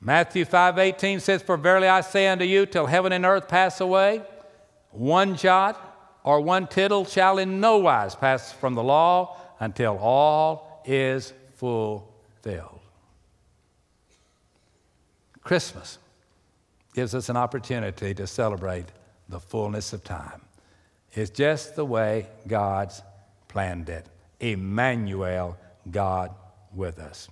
Matthew 0.00 0.44
5:18 0.44 1.20
says, 1.20 1.42
"For 1.42 1.56
verily 1.56 1.88
I 1.88 2.02
say 2.02 2.28
unto 2.28 2.44
you, 2.44 2.66
till 2.66 2.86
heaven 2.86 3.12
and 3.12 3.24
earth 3.24 3.48
pass 3.48 3.80
away, 3.80 4.22
one 4.90 5.34
jot 5.34 5.80
or 6.22 6.40
one 6.40 6.66
tittle 6.66 7.06
shall 7.06 7.38
in 7.38 7.58
no 7.60 7.78
wise 7.78 8.14
pass 8.14 8.52
from 8.52 8.74
the 8.74 8.82
law 8.82 9.36
until 9.58 9.96
all 9.98 10.82
is 10.84 11.32
fulfilled." 11.54 12.80
Christmas 15.42 15.98
gives 16.94 17.14
us 17.14 17.28
an 17.28 17.36
opportunity 17.36 18.14
to 18.14 18.26
celebrate 18.26 18.86
the 19.28 19.40
fullness 19.40 19.92
of 19.92 20.02
time. 20.04 20.40
It's 21.12 21.30
just 21.30 21.76
the 21.76 21.84
way 21.84 22.28
God's 22.46 23.02
planned 23.48 23.88
it. 23.88 24.06
Emmanuel, 24.40 25.58
God 25.90 26.30
with 26.72 26.98
us. 26.98 27.28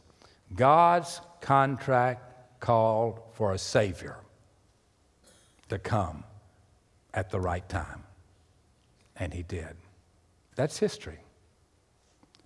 God's 0.55 1.21
contract 1.41 2.61
called 2.61 3.21
for 3.33 3.53
a 3.53 3.59
Savior 3.59 4.17
to 5.69 5.79
come 5.79 6.25
at 7.15 7.31
the 7.31 7.41
right 7.41 7.67
time. 7.69 8.05
And 9.17 9.33
He 9.33 9.43
did. 9.43 9.77
That's 10.57 10.79
history. 10.79 11.19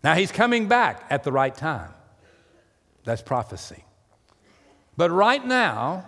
Now 0.02 0.14
He's 0.14 0.32
coming 0.32 0.68
back 0.68 1.04
at 1.10 1.24
the 1.24 1.32
right 1.32 1.54
time. 1.54 1.92
That's 3.04 3.22
prophecy. 3.22 3.84
But 4.96 5.10
right 5.10 5.44
now, 5.44 6.06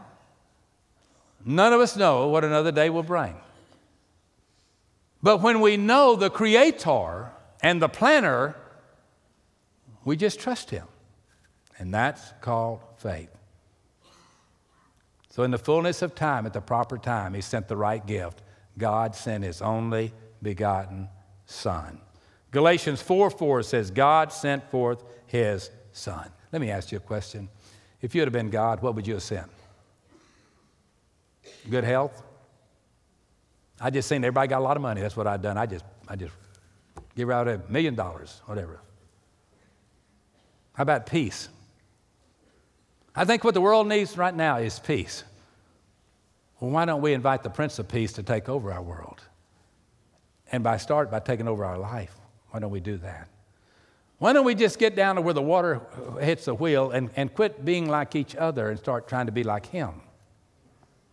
none 1.48 1.72
of 1.72 1.80
us 1.80 1.96
know 1.96 2.28
what 2.28 2.44
another 2.44 2.70
day 2.70 2.90
will 2.90 3.02
bring. 3.02 3.34
But 5.22 5.42
when 5.42 5.60
we 5.60 5.76
know 5.76 6.14
the 6.14 6.30
Creator 6.30 7.30
and 7.62 7.82
the 7.82 7.88
planner, 7.88 8.54
we 10.04 10.16
just 10.16 10.38
trust 10.38 10.70
Him. 10.70 10.86
And 11.78 11.92
that's 11.92 12.32
called 12.40 12.80
faith. 12.98 13.30
So, 15.30 15.42
in 15.42 15.50
the 15.50 15.58
fullness 15.58 16.02
of 16.02 16.14
time, 16.14 16.46
at 16.46 16.52
the 16.52 16.60
proper 16.60 16.98
time, 16.98 17.34
He 17.34 17.40
sent 17.40 17.68
the 17.68 17.76
right 17.76 18.04
gift. 18.04 18.42
God 18.76 19.14
sent 19.14 19.44
His 19.44 19.62
only 19.62 20.12
begotten 20.42 21.08
Son. 21.46 22.00
Galatians 22.50 23.02
4 23.02 23.30
4 23.30 23.62
says, 23.62 23.90
God 23.90 24.32
sent 24.32 24.68
forth 24.70 25.04
His 25.26 25.70
Son. 25.92 26.30
Let 26.52 26.60
me 26.60 26.70
ask 26.70 26.90
you 26.92 26.98
a 26.98 27.00
question. 27.00 27.48
If 28.00 28.14
you 28.14 28.20
had 28.20 28.32
been 28.32 28.50
God, 28.50 28.82
what 28.82 28.94
would 28.94 29.06
you 29.06 29.14
have 29.14 29.22
sent? 29.22 29.50
Good 31.68 31.84
health? 31.84 32.22
I 33.80 33.90
just 33.90 34.08
seen 34.08 34.24
everybody 34.24 34.48
got 34.48 34.58
a 34.58 34.64
lot 34.64 34.76
of 34.76 34.82
money. 34.82 35.00
That's 35.00 35.16
what 35.16 35.26
I'd 35.26 35.42
done. 35.42 35.56
I 35.56 35.66
just, 35.66 35.84
I 36.08 36.16
just 36.16 36.34
give 37.14 37.30
out 37.30 37.46
a 37.46 37.60
million 37.68 37.94
dollars, 37.94 38.40
whatever. 38.46 38.80
How 40.72 40.82
about 40.82 41.06
peace? 41.06 41.48
I 43.14 43.24
think 43.24 43.44
what 43.44 43.54
the 43.54 43.60
world 43.60 43.88
needs 43.88 44.16
right 44.16 44.34
now 44.34 44.58
is 44.58 44.78
peace. 44.78 45.24
Well, 46.60 46.70
why 46.70 46.84
don't 46.84 47.02
we 47.02 47.12
invite 47.12 47.42
the 47.42 47.50
Prince 47.50 47.78
of 47.78 47.88
Peace 47.88 48.12
to 48.14 48.22
take 48.22 48.48
over 48.48 48.72
our 48.72 48.82
world? 48.82 49.20
And 50.50 50.64
by 50.64 50.76
start 50.76 51.10
by 51.10 51.20
taking 51.20 51.46
over 51.46 51.64
our 51.64 51.78
life. 51.78 52.14
Why 52.50 52.60
don't 52.60 52.70
we 52.70 52.80
do 52.80 52.96
that? 52.98 53.28
Why 54.18 54.32
don't 54.32 54.44
we 54.44 54.54
just 54.54 54.78
get 54.78 54.96
down 54.96 55.16
to 55.16 55.20
where 55.20 55.34
the 55.34 55.42
water 55.42 55.80
hits 56.20 56.46
the 56.46 56.54
wheel 56.54 56.90
and, 56.90 57.10
and 57.14 57.32
quit 57.32 57.64
being 57.64 57.88
like 57.88 58.16
each 58.16 58.34
other 58.34 58.70
and 58.70 58.78
start 58.78 59.06
trying 59.06 59.26
to 59.26 59.32
be 59.32 59.44
like 59.44 59.66
Him? 59.66 60.00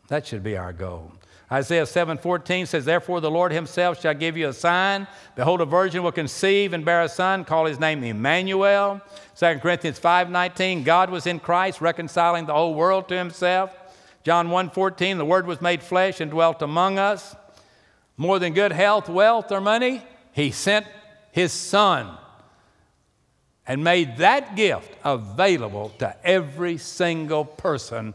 That 0.08 0.28
should 0.28 0.44
be 0.44 0.58
our 0.58 0.74
goal. 0.74 1.12
Isaiah 1.52 1.84
7:14 1.84 2.68
says, 2.68 2.86
Therefore 2.86 3.22
the 3.22 3.30
Lord 3.30 3.52
himself 3.52 4.02
shall 4.02 4.13
give 4.15 4.36
you 4.36 4.50
a 4.50 4.54
sign. 4.54 5.08
Behold, 5.36 5.62
a 5.62 5.65
virgin 5.65 6.02
will 6.02 6.12
conceive 6.12 6.74
and 6.74 6.84
bear 6.84 7.04
a 7.04 7.10
son, 7.10 7.46
call 7.46 7.65
his 7.65 7.80
name 7.80 8.04
Emmanuel. 8.04 9.00
2 9.36 9.60
Corinthians 9.60 10.00
5:19, 10.00 10.84
God 10.84 11.10
was 11.10 11.28
in 11.28 11.39
Christ, 11.39 11.82
reconciling 11.82 12.46
the 12.46 12.54
whole 12.54 12.74
world 12.74 13.08
to 13.10 13.18
himself. 13.18 13.72
John 14.24 14.50
1:14, 14.50 15.18
the 15.18 15.26
word 15.26 15.46
was 15.46 15.62
made 15.62 15.84
flesh 15.84 16.20
and 16.20 16.32
dwelt 16.32 16.63
among 16.63 16.98
us. 16.98 17.36
More 18.18 18.39
than 18.39 18.54
good 18.54 18.72
health, 18.72 19.08
wealth, 19.08 19.52
or 19.52 19.62
money, 19.62 20.02
he 20.32 20.50
sent 20.50 20.88
his 21.32 21.54
son 21.54 22.18
and 23.68 23.84
made 23.84 24.18
that 24.18 24.56
gift 24.56 24.96
available 25.04 25.89
to 26.00 26.15
every 26.26 26.78
single 26.78 27.46
person 27.46 28.13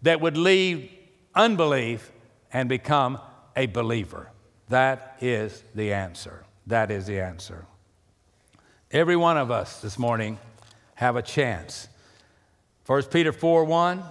that 0.00 0.20
would 0.20 0.36
leave 0.36 0.90
unbelief 1.34 2.10
and 2.52 2.68
become 2.68 3.18
a 3.56 3.66
believer. 3.66 4.30
That 4.68 5.16
is 5.20 5.62
the 5.74 5.92
answer. 5.92 6.44
That 6.66 6.90
is 6.90 7.06
the 7.06 7.20
answer. 7.20 7.66
Every 8.90 9.16
one 9.16 9.36
of 9.36 9.50
us 9.50 9.80
this 9.80 9.98
morning 9.98 10.38
have 10.94 11.16
a 11.16 11.22
chance. 11.22 11.88
1 12.86 13.04
Peter 13.04 13.32
4 13.32 13.64
1, 13.64 14.02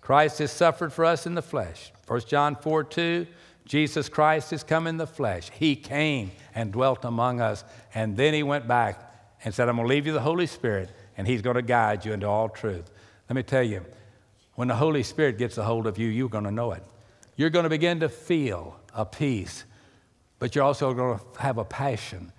Christ 0.00 0.38
has 0.38 0.52
suffered 0.52 0.92
for 0.92 1.04
us 1.04 1.26
in 1.26 1.34
the 1.34 1.42
flesh. 1.42 1.92
1 2.06 2.20
John 2.26 2.56
4 2.56 2.84
2, 2.84 3.26
Jesus 3.64 4.08
Christ 4.08 4.50
has 4.50 4.64
come 4.64 4.86
in 4.86 4.96
the 4.96 5.06
flesh. 5.06 5.50
He 5.50 5.76
came 5.76 6.32
and 6.54 6.72
dwelt 6.72 7.04
among 7.04 7.40
us, 7.40 7.64
and 7.94 8.16
then 8.16 8.34
he 8.34 8.42
went 8.42 8.66
back 8.66 9.10
and 9.44 9.54
said, 9.54 9.68
I'm 9.68 9.76
going 9.76 9.86
to 9.86 9.94
leave 9.94 10.06
you 10.06 10.12
the 10.12 10.20
Holy 10.20 10.46
Spirit, 10.46 10.90
and 11.16 11.26
he's 11.26 11.42
going 11.42 11.56
to 11.56 11.62
guide 11.62 12.04
you 12.04 12.12
into 12.12 12.26
all 12.26 12.48
truth. 12.48 12.90
Let 13.28 13.36
me 13.36 13.42
tell 13.42 13.62
you, 13.62 13.84
when 14.60 14.68
the 14.68 14.76
Holy 14.76 15.02
Spirit 15.02 15.38
gets 15.38 15.56
a 15.56 15.64
hold 15.64 15.86
of 15.86 15.96
you, 15.96 16.08
you're 16.08 16.28
going 16.28 16.44
to 16.44 16.50
know 16.50 16.72
it. 16.72 16.82
You're 17.34 17.48
going 17.48 17.62
to 17.62 17.70
begin 17.70 18.00
to 18.00 18.10
feel 18.10 18.78
a 18.92 19.06
peace, 19.06 19.64
but 20.38 20.54
you're 20.54 20.64
also 20.64 20.92
going 20.92 21.18
to 21.18 21.40
have 21.40 21.56
a 21.56 21.64
passion. 21.64 22.30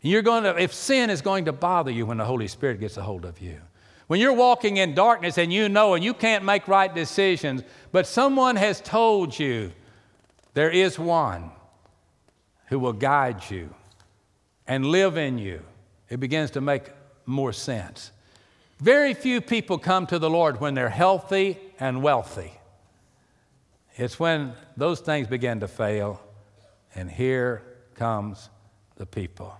You're 0.00 0.22
going 0.22 0.42
to, 0.42 0.60
if 0.60 0.74
sin 0.74 1.08
is 1.08 1.22
going 1.22 1.44
to 1.44 1.52
bother 1.52 1.92
you 1.92 2.04
when 2.04 2.16
the 2.16 2.24
Holy 2.24 2.48
Spirit 2.48 2.80
gets 2.80 2.96
a 2.96 3.02
hold 3.02 3.24
of 3.24 3.40
you, 3.40 3.60
when 4.08 4.18
you're 4.18 4.32
walking 4.32 4.78
in 4.78 4.96
darkness 4.96 5.38
and 5.38 5.52
you 5.52 5.68
know 5.68 5.94
and 5.94 6.02
you 6.02 6.14
can't 6.14 6.44
make 6.44 6.66
right 6.66 6.92
decisions, 6.92 7.62
but 7.92 8.08
someone 8.08 8.56
has 8.56 8.80
told 8.80 9.38
you 9.38 9.70
there 10.54 10.68
is 10.68 10.98
one 10.98 11.52
who 12.70 12.80
will 12.80 12.92
guide 12.92 13.48
you 13.50 13.72
and 14.66 14.84
live 14.84 15.16
in 15.16 15.38
you, 15.38 15.62
it 16.08 16.18
begins 16.18 16.50
to 16.50 16.60
make 16.60 16.90
more 17.24 17.52
sense. 17.52 18.10
Very 18.82 19.14
few 19.14 19.40
people 19.40 19.78
come 19.78 20.08
to 20.08 20.18
the 20.18 20.28
Lord 20.28 20.60
when 20.60 20.74
they're 20.74 20.88
healthy 20.88 21.56
and 21.78 22.02
wealthy. 22.02 22.50
It's 23.94 24.18
when 24.18 24.54
those 24.76 24.98
things 24.98 25.28
begin 25.28 25.60
to 25.60 25.68
fail, 25.68 26.20
and 26.92 27.08
here 27.08 27.62
comes 27.94 28.50
the 28.96 29.06
people. 29.06 29.54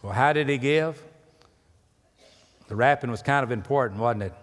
Well, 0.00 0.12
how 0.12 0.32
did 0.32 0.48
he 0.48 0.58
give? 0.58 1.02
The 2.68 2.76
wrapping 2.76 3.10
was 3.10 3.20
kind 3.20 3.42
of 3.42 3.50
important, 3.50 4.00
wasn't 4.00 4.22
it? 4.22 4.34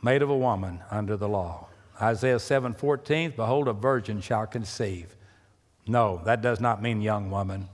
Made 0.00 0.22
of 0.22 0.30
a 0.30 0.38
woman 0.38 0.78
under 0.88 1.16
the 1.16 1.28
law. 1.28 1.66
Isaiah 2.00 2.38
7:14, 2.38 3.34
behold, 3.34 3.66
a 3.66 3.72
virgin 3.72 4.20
shall 4.20 4.46
conceive. 4.46 5.16
No, 5.88 6.22
that 6.24 6.40
does 6.40 6.60
not 6.60 6.80
mean 6.80 7.00
young 7.00 7.32
woman. 7.32 7.68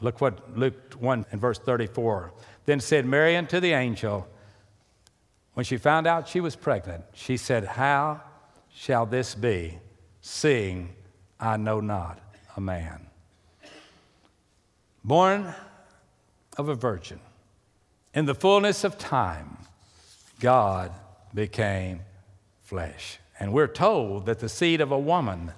Look 0.00 0.20
what 0.20 0.58
Luke 0.58 0.94
1 0.98 1.26
and 1.30 1.40
verse 1.40 1.60
34. 1.60 2.32
Then 2.66 2.80
said 2.80 3.06
Mary 3.06 3.36
unto 3.36 3.60
the 3.60 3.74
angel, 3.74 4.26
when 5.54 5.64
she 5.64 5.76
found 5.76 6.06
out 6.06 6.28
she 6.28 6.40
was 6.40 6.56
pregnant, 6.56 7.04
she 7.14 7.36
said, 7.36 7.64
How 7.64 8.20
shall 8.72 9.06
this 9.06 9.34
be? 9.34 9.78
seeing 10.26 10.88
I 11.38 11.58
know 11.58 11.80
not 11.80 12.18
a 12.56 12.60
man. 12.60 13.06
Born 15.04 15.54
of 16.56 16.70
a 16.70 16.74
virgin, 16.74 17.20
in 18.14 18.24
the 18.24 18.34
fullness 18.34 18.84
of 18.84 18.96
time, 18.96 19.58
God 20.40 20.92
became 21.34 22.00
flesh. 22.62 23.18
And 23.38 23.52
we're 23.52 23.66
told 23.66 24.24
that 24.24 24.38
the 24.38 24.48
seed 24.48 24.80
of 24.80 24.92
a 24.92 24.98
woman 24.98 25.52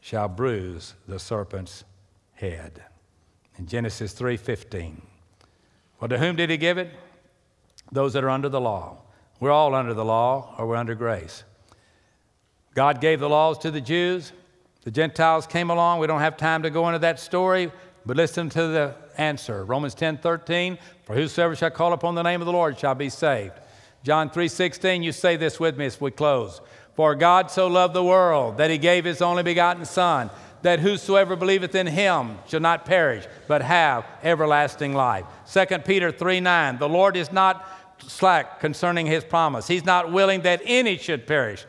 shall 0.00 0.28
bruise 0.28 0.94
the 1.08 1.18
serpent's 1.18 1.82
head. 2.34 2.84
In 3.56 3.66
Genesis 3.66 4.12
3:15. 4.12 5.02
Well, 5.98 6.08
to 6.08 6.18
whom 6.18 6.36
did 6.36 6.48
he 6.48 6.56
give 6.56 6.78
it? 6.78 6.94
Those 7.92 8.12
that 8.12 8.24
are 8.24 8.30
under 8.30 8.48
the 8.48 8.60
law. 8.60 8.98
We're 9.40 9.52
all 9.52 9.74
under 9.74 9.94
the 9.94 10.04
law 10.04 10.54
or 10.58 10.66
we're 10.66 10.76
under 10.76 10.94
grace. 10.94 11.44
God 12.74 13.00
gave 13.00 13.20
the 13.20 13.28
laws 13.28 13.58
to 13.58 13.70
the 13.70 13.80
Jews. 13.80 14.32
The 14.82 14.90
Gentiles 14.90 15.46
came 15.46 15.70
along. 15.70 16.00
We 16.00 16.06
don't 16.06 16.20
have 16.20 16.36
time 16.36 16.62
to 16.62 16.70
go 16.70 16.88
into 16.88 17.00
that 17.00 17.20
story, 17.20 17.72
but 18.06 18.16
listen 18.16 18.48
to 18.50 18.66
the 18.68 18.94
answer. 19.16 19.64
Romans 19.64 19.94
10 19.94 20.18
13, 20.18 20.78
for 21.04 21.14
whosoever 21.14 21.56
shall 21.56 21.70
call 21.70 21.92
upon 21.92 22.14
the 22.14 22.22
name 22.22 22.40
of 22.40 22.46
the 22.46 22.52
Lord 22.52 22.78
shall 22.78 22.94
be 22.94 23.08
saved. 23.08 23.54
John 24.02 24.30
3 24.30 24.48
16, 24.48 25.02
you 25.02 25.12
say 25.12 25.36
this 25.36 25.58
with 25.58 25.76
me 25.76 25.86
as 25.86 26.00
we 26.00 26.10
close. 26.10 26.60
For 26.94 27.14
God 27.14 27.50
so 27.50 27.66
loved 27.66 27.94
the 27.94 28.04
world 28.04 28.56
that 28.58 28.70
he 28.70 28.78
gave 28.78 29.04
his 29.04 29.22
only 29.22 29.42
begotten 29.42 29.84
Son, 29.84 30.30
that 30.62 30.80
whosoever 30.80 31.36
believeth 31.36 31.74
in 31.74 31.86
him 31.86 32.38
shall 32.46 32.60
not 32.60 32.84
perish, 32.84 33.24
but 33.46 33.62
have 33.62 34.04
everlasting 34.22 34.94
life. 34.94 35.24
2 35.52 35.78
Peter 35.80 36.10
3 36.10 36.40
9, 36.40 36.78
the 36.78 36.88
Lord 36.88 37.16
is 37.16 37.30
not 37.30 37.77
slack 38.06 38.60
concerning 38.60 39.06
his 39.06 39.24
promise. 39.24 39.66
He's 39.66 39.84
not 39.84 40.12
willing 40.12 40.42
that 40.42 40.60
any 40.64 40.96
should 40.96 41.26
perish 41.26 41.64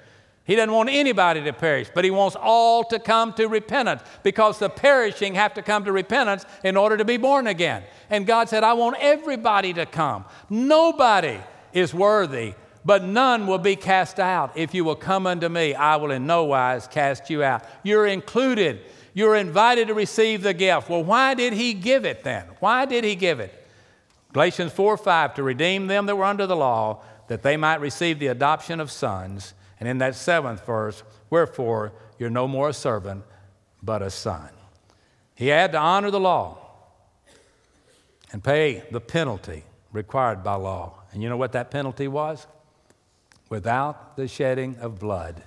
He 0.45 0.55
doesn't 0.55 0.73
want 0.73 0.89
anybody 0.89 1.43
to 1.43 1.53
perish, 1.53 1.89
but 1.93 2.03
he 2.03 2.09
wants 2.09 2.35
all 2.35 2.83
to 2.85 2.97
come 2.97 3.33
to 3.33 3.45
repentance 3.47 4.01
because 4.23 4.57
the 4.57 4.67
perishing 4.67 5.35
have 5.35 5.53
to 5.53 5.61
come 5.61 5.85
to 5.85 5.91
repentance 5.91 6.43
in 6.63 6.75
order 6.75 6.97
to 6.97 7.05
be 7.05 7.17
born 7.17 7.45
again. 7.45 7.83
And 8.09 8.25
God 8.25 8.49
said, 8.49 8.63
I 8.63 8.73
want 8.73 8.97
everybody 8.99 9.73
to 9.73 9.85
come. 9.85 10.25
Nobody 10.49 11.37
is 11.71 11.93
worthy, 11.93 12.55
but 12.83 13.03
none 13.03 13.45
will 13.45 13.59
be 13.59 13.75
cast 13.75 14.19
out. 14.19 14.57
If 14.57 14.73
you 14.73 14.83
will 14.83 14.95
come 14.95 15.27
unto 15.27 15.49
me, 15.49 15.75
I 15.75 15.97
will 15.97 16.09
in 16.09 16.25
no 16.25 16.45
wise 16.45 16.87
cast 16.87 17.29
you 17.29 17.43
out. 17.43 17.63
You're 17.83 18.07
included. 18.07 18.81
You're 19.13 19.35
invited 19.35 19.89
to 19.89 19.93
receive 19.93 20.41
the 20.41 20.55
gift. 20.55 20.89
Well, 20.89 21.03
why 21.03 21.35
did 21.35 21.53
he 21.53 21.75
give 21.75 22.05
it 22.05 22.23
then? 22.23 22.45
Why 22.59 22.85
did 22.85 23.03
he 23.03 23.15
give 23.15 23.39
it? 23.39 23.53
Galatians 24.33 24.71
4 24.71 24.97
5, 24.97 25.35
to 25.35 25.43
redeem 25.43 25.87
them 25.87 26.05
that 26.05 26.15
were 26.15 26.25
under 26.25 26.45
the 26.45 26.55
law, 26.55 27.01
that 27.27 27.41
they 27.41 27.57
might 27.57 27.81
receive 27.81 28.19
the 28.19 28.27
adoption 28.27 28.79
of 28.79 28.91
sons. 28.91 29.53
And 29.79 29.87
in 29.87 29.99
that 29.99 30.15
seventh 30.15 30.65
verse, 30.65 31.03
wherefore 31.29 31.93
you're 32.17 32.29
no 32.29 32.47
more 32.47 32.69
a 32.69 32.73
servant, 32.73 33.23
but 33.81 34.01
a 34.01 34.09
son. 34.09 34.49
He 35.35 35.47
had 35.47 35.71
to 35.71 35.77
honor 35.77 36.11
the 36.11 36.19
law 36.19 36.57
and 38.31 38.43
pay 38.43 38.83
the 38.91 38.99
penalty 38.99 39.63
required 39.91 40.43
by 40.43 40.55
law. 40.55 40.99
And 41.11 41.23
you 41.23 41.29
know 41.29 41.37
what 41.37 41.53
that 41.53 41.71
penalty 41.71 42.07
was? 42.07 42.45
Without 43.49 44.15
the 44.15 44.27
shedding 44.27 44.77
of 44.77 44.99
blood, 44.99 45.41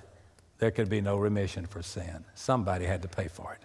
there 0.57 0.71
could 0.71 0.89
be 0.89 0.99
no 0.99 1.17
remission 1.17 1.65
for 1.65 1.81
sin. 1.81 2.25
Somebody 2.35 2.85
had 2.85 3.01
to 3.03 3.07
pay 3.07 3.27
for 3.27 3.53
it. 3.53 3.61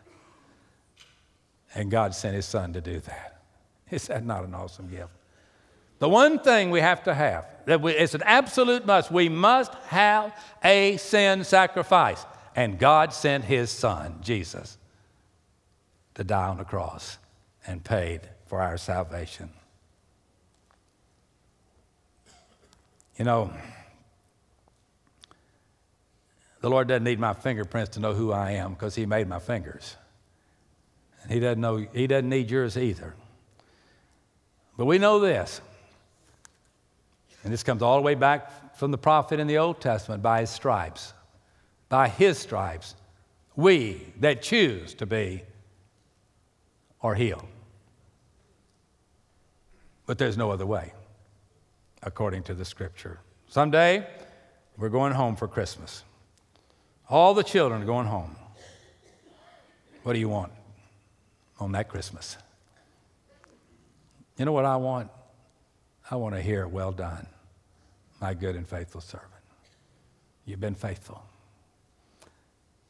And 1.74 1.90
God 1.90 2.14
sent 2.14 2.37
His 2.37 2.46
Son 2.46 2.72
to 2.74 2.81
do 2.81 3.00
that. 3.00 3.38
Is 3.90 4.09
that 4.09 4.24
not 4.24 4.44
an 4.44 4.55
awesome 4.55 4.88
gift? 4.88 5.11
The 5.98 6.09
one 6.09 6.38
thing 6.38 6.70
we 6.70 6.81
have 6.81 7.03
to 7.05 7.14
have, 7.14 7.46
that 7.66 7.81
we, 7.81 7.92
it's 7.92 8.14
an 8.14 8.22
absolute 8.24 8.87
must, 8.87 9.11
we 9.11 9.29
must 9.29 9.74
have 9.88 10.37
a 10.62 10.96
sin 10.98 11.42
sacrifice. 11.42 12.24
And 12.55 12.79
God 12.79 13.12
sent 13.12 13.44
His 13.44 13.70
Son, 13.70 14.18
Jesus, 14.22 14.79
to 16.14 16.24
die 16.24 16.48
on 16.48 16.59
the 16.59 16.64
cross 16.64 17.18
and 17.66 17.83
paid 17.83 18.20
for 18.46 18.61
our 18.61 18.77
salvation. 18.79 19.51
You 23.16 23.24
know, 23.24 23.53
the 26.61 26.70
Lord 26.70 26.87
doesn't 26.88 27.05
need 27.05 27.18
my 27.18 27.35
fingerprints 27.35 27.90
to 27.90 28.01
know 28.01 28.14
who 28.14 28.33
I 28.33 28.53
am 28.53 28.74
because 28.74 28.94
He 28.94 29.05
made 29.07 29.29
my 29.29 29.40
fingers. 29.40 29.96
And 31.22 31.33
He 31.33 31.40
doesn't, 31.40 31.61
know, 31.61 31.85
he 31.92 32.07
doesn't 32.07 32.29
need 32.29 32.51
yours 32.51 32.77
either. 32.77 33.14
But 34.78 34.86
we 34.86 34.96
know 34.96 35.18
this 35.18 35.60
and 37.42 37.52
this 37.52 37.62
comes 37.62 37.82
all 37.82 37.96
the 37.96 38.02
way 38.02 38.14
back 38.14 38.76
from 38.76 38.92
the 38.92 38.98
prophet 38.98 39.40
in 39.40 39.48
the 39.48 39.58
Old 39.58 39.80
Testament 39.80 40.22
by 40.22 40.40
his 40.40 40.50
stripes. 40.50 41.12
By 41.88 42.08
his 42.08 42.38
stripes, 42.38 42.94
we 43.56 44.06
that 44.20 44.40
choose 44.40 44.94
to 44.94 45.06
be 45.06 45.42
are 47.02 47.14
healed. 47.14 47.46
But 50.06 50.16
there's 50.16 50.36
no 50.36 50.50
other 50.50 50.66
way, 50.66 50.92
according 52.02 52.44
to 52.44 52.54
the 52.54 52.64
scripture. 52.64 53.18
Someday, 53.48 54.06
we're 54.76 54.88
going 54.90 55.12
home 55.12 55.34
for 55.34 55.48
Christmas. 55.48 56.04
All 57.08 57.34
the 57.34 57.42
children 57.42 57.82
are 57.82 57.86
going 57.86 58.06
home. 58.06 58.36
What 60.04 60.12
do 60.12 60.20
you 60.20 60.28
want 60.28 60.52
on 61.58 61.72
that 61.72 61.88
Christmas? 61.88 62.36
You 64.38 64.44
know 64.44 64.53
what 64.53 64.64
I 64.64 64.77
want? 64.77 65.11
I 66.11 66.16
want 66.16 66.35
to 66.35 66.40
hear, 66.40 66.66
well 66.66 66.92
done, 66.92 67.27
my 68.20 68.33
good 68.35 68.57
and 68.57 68.66
faithful 68.66 69.01
servant. 69.01 69.33
You've 70.46 70.61
been 70.61 70.77
faithful. 70.77 71.22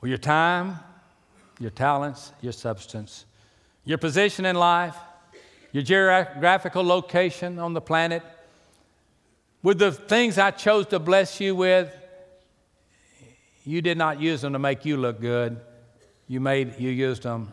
Well, 0.01 0.09
your 0.09 0.19
time, 0.19 0.79
your 1.59 1.71
talents, 1.71 2.33
your 2.41 2.53
substance, 2.53 3.25
your 3.85 3.99
position 3.99 4.45
in 4.45 4.55
life, 4.55 4.95
your 5.73 5.83
geographical 5.83 6.85
location 6.85 7.59
on 7.59 7.73
the 7.73 7.81
planet, 7.81 8.23
with 9.63 9.79
the 9.79 9.91
things 9.91 10.39
I 10.39 10.53
chose 10.53 10.87
to 10.87 10.99
bless 10.99 11.41
you 11.41 11.57
with, 11.57 11.93
you 13.65 13.83
did 13.83 13.99
not 13.99 14.21
use 14.21 14.43
them 14.43 14.53
to 14.53 14.59
make 14.59 14.85
you 14.85 14.97
look 14.97 15.21
good. 15.21 15.61
You, 16.29 16.41
made, 16.41 16.79
you 16.79 16.91
used 16.91 17.25
them 17.25 17.53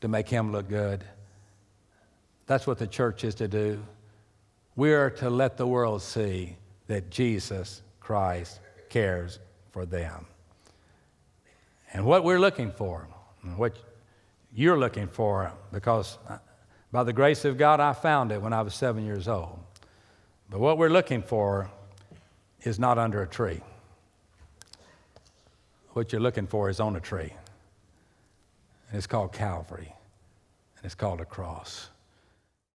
to 0.00 0.08
make 0.08 0.28
him 0.28 0.50
look 0.50 0.68
good. 0.68 1.04
That's 2.46 2.66
what 2.66 2.78
the 2.78 2.86
church 2.86 3.24
is 3.24 3.34
to 3.36 3.48
do. 3.48 3.82
We 4.76 4.92
are 4.92 5.10
to 5.10 5.30
let 5.30 5.56
the 5.56 5.66
world 5.66 6.02
see 6.02 6.56
that 6.88 7.10
Jesus 7.10 7.82
Christ 8.00 8.60
cares 8.88 9.38
for 9.70 9.86
them. 9.86 10.26
And 11.92 12.04
what 12.04 12.24
we're 12.24 12.40
looking 12.40 12.72
for, 12.72 13.06
what 13.56 13.76
you're 14.52 14.78
looking 14.78 15.06
for, 15.06 15.52
because 15.72 16.18
by 16.92 17.02
the 17.04 17.12
grace 17.12 17.44
of 17.44 17.56
God, 17.56 17.80
I 17.80 17.92
found 17.92 18.32
it 18.32 18.42
when 18.42 18.52
I 18.52 18.62
was 18.62 18.74
seven 18.74 19.04
years 19.04 19.28
old. 19.28 19.58
But 20.50 20.60
what 20.60 20.76
we're 20.76 20.90
looking 20.90 21.22
for 21.22 21.70
is 22.62 22.78
not 22.78 22.98
under 22.98 23.22
a 23.22 23.26
tree. 23.26 23.60
What 25.92 26.12
you're 26.12 26.20
looking 26.20 26.46
for 26.46 26.68
is 26.68 26.80
on 26.80 26.96
a 26.96 27.00
tree. 27.00 27.32
And 28.88 28.98
it's 28.98 29.06
called 29.06 29.32
Calvary, 29.32 29.94
and 30.76 30.84
it's 30.84 30.94
called 30.94 31.20
a 31.20 31.24
cross. 31.24 31.88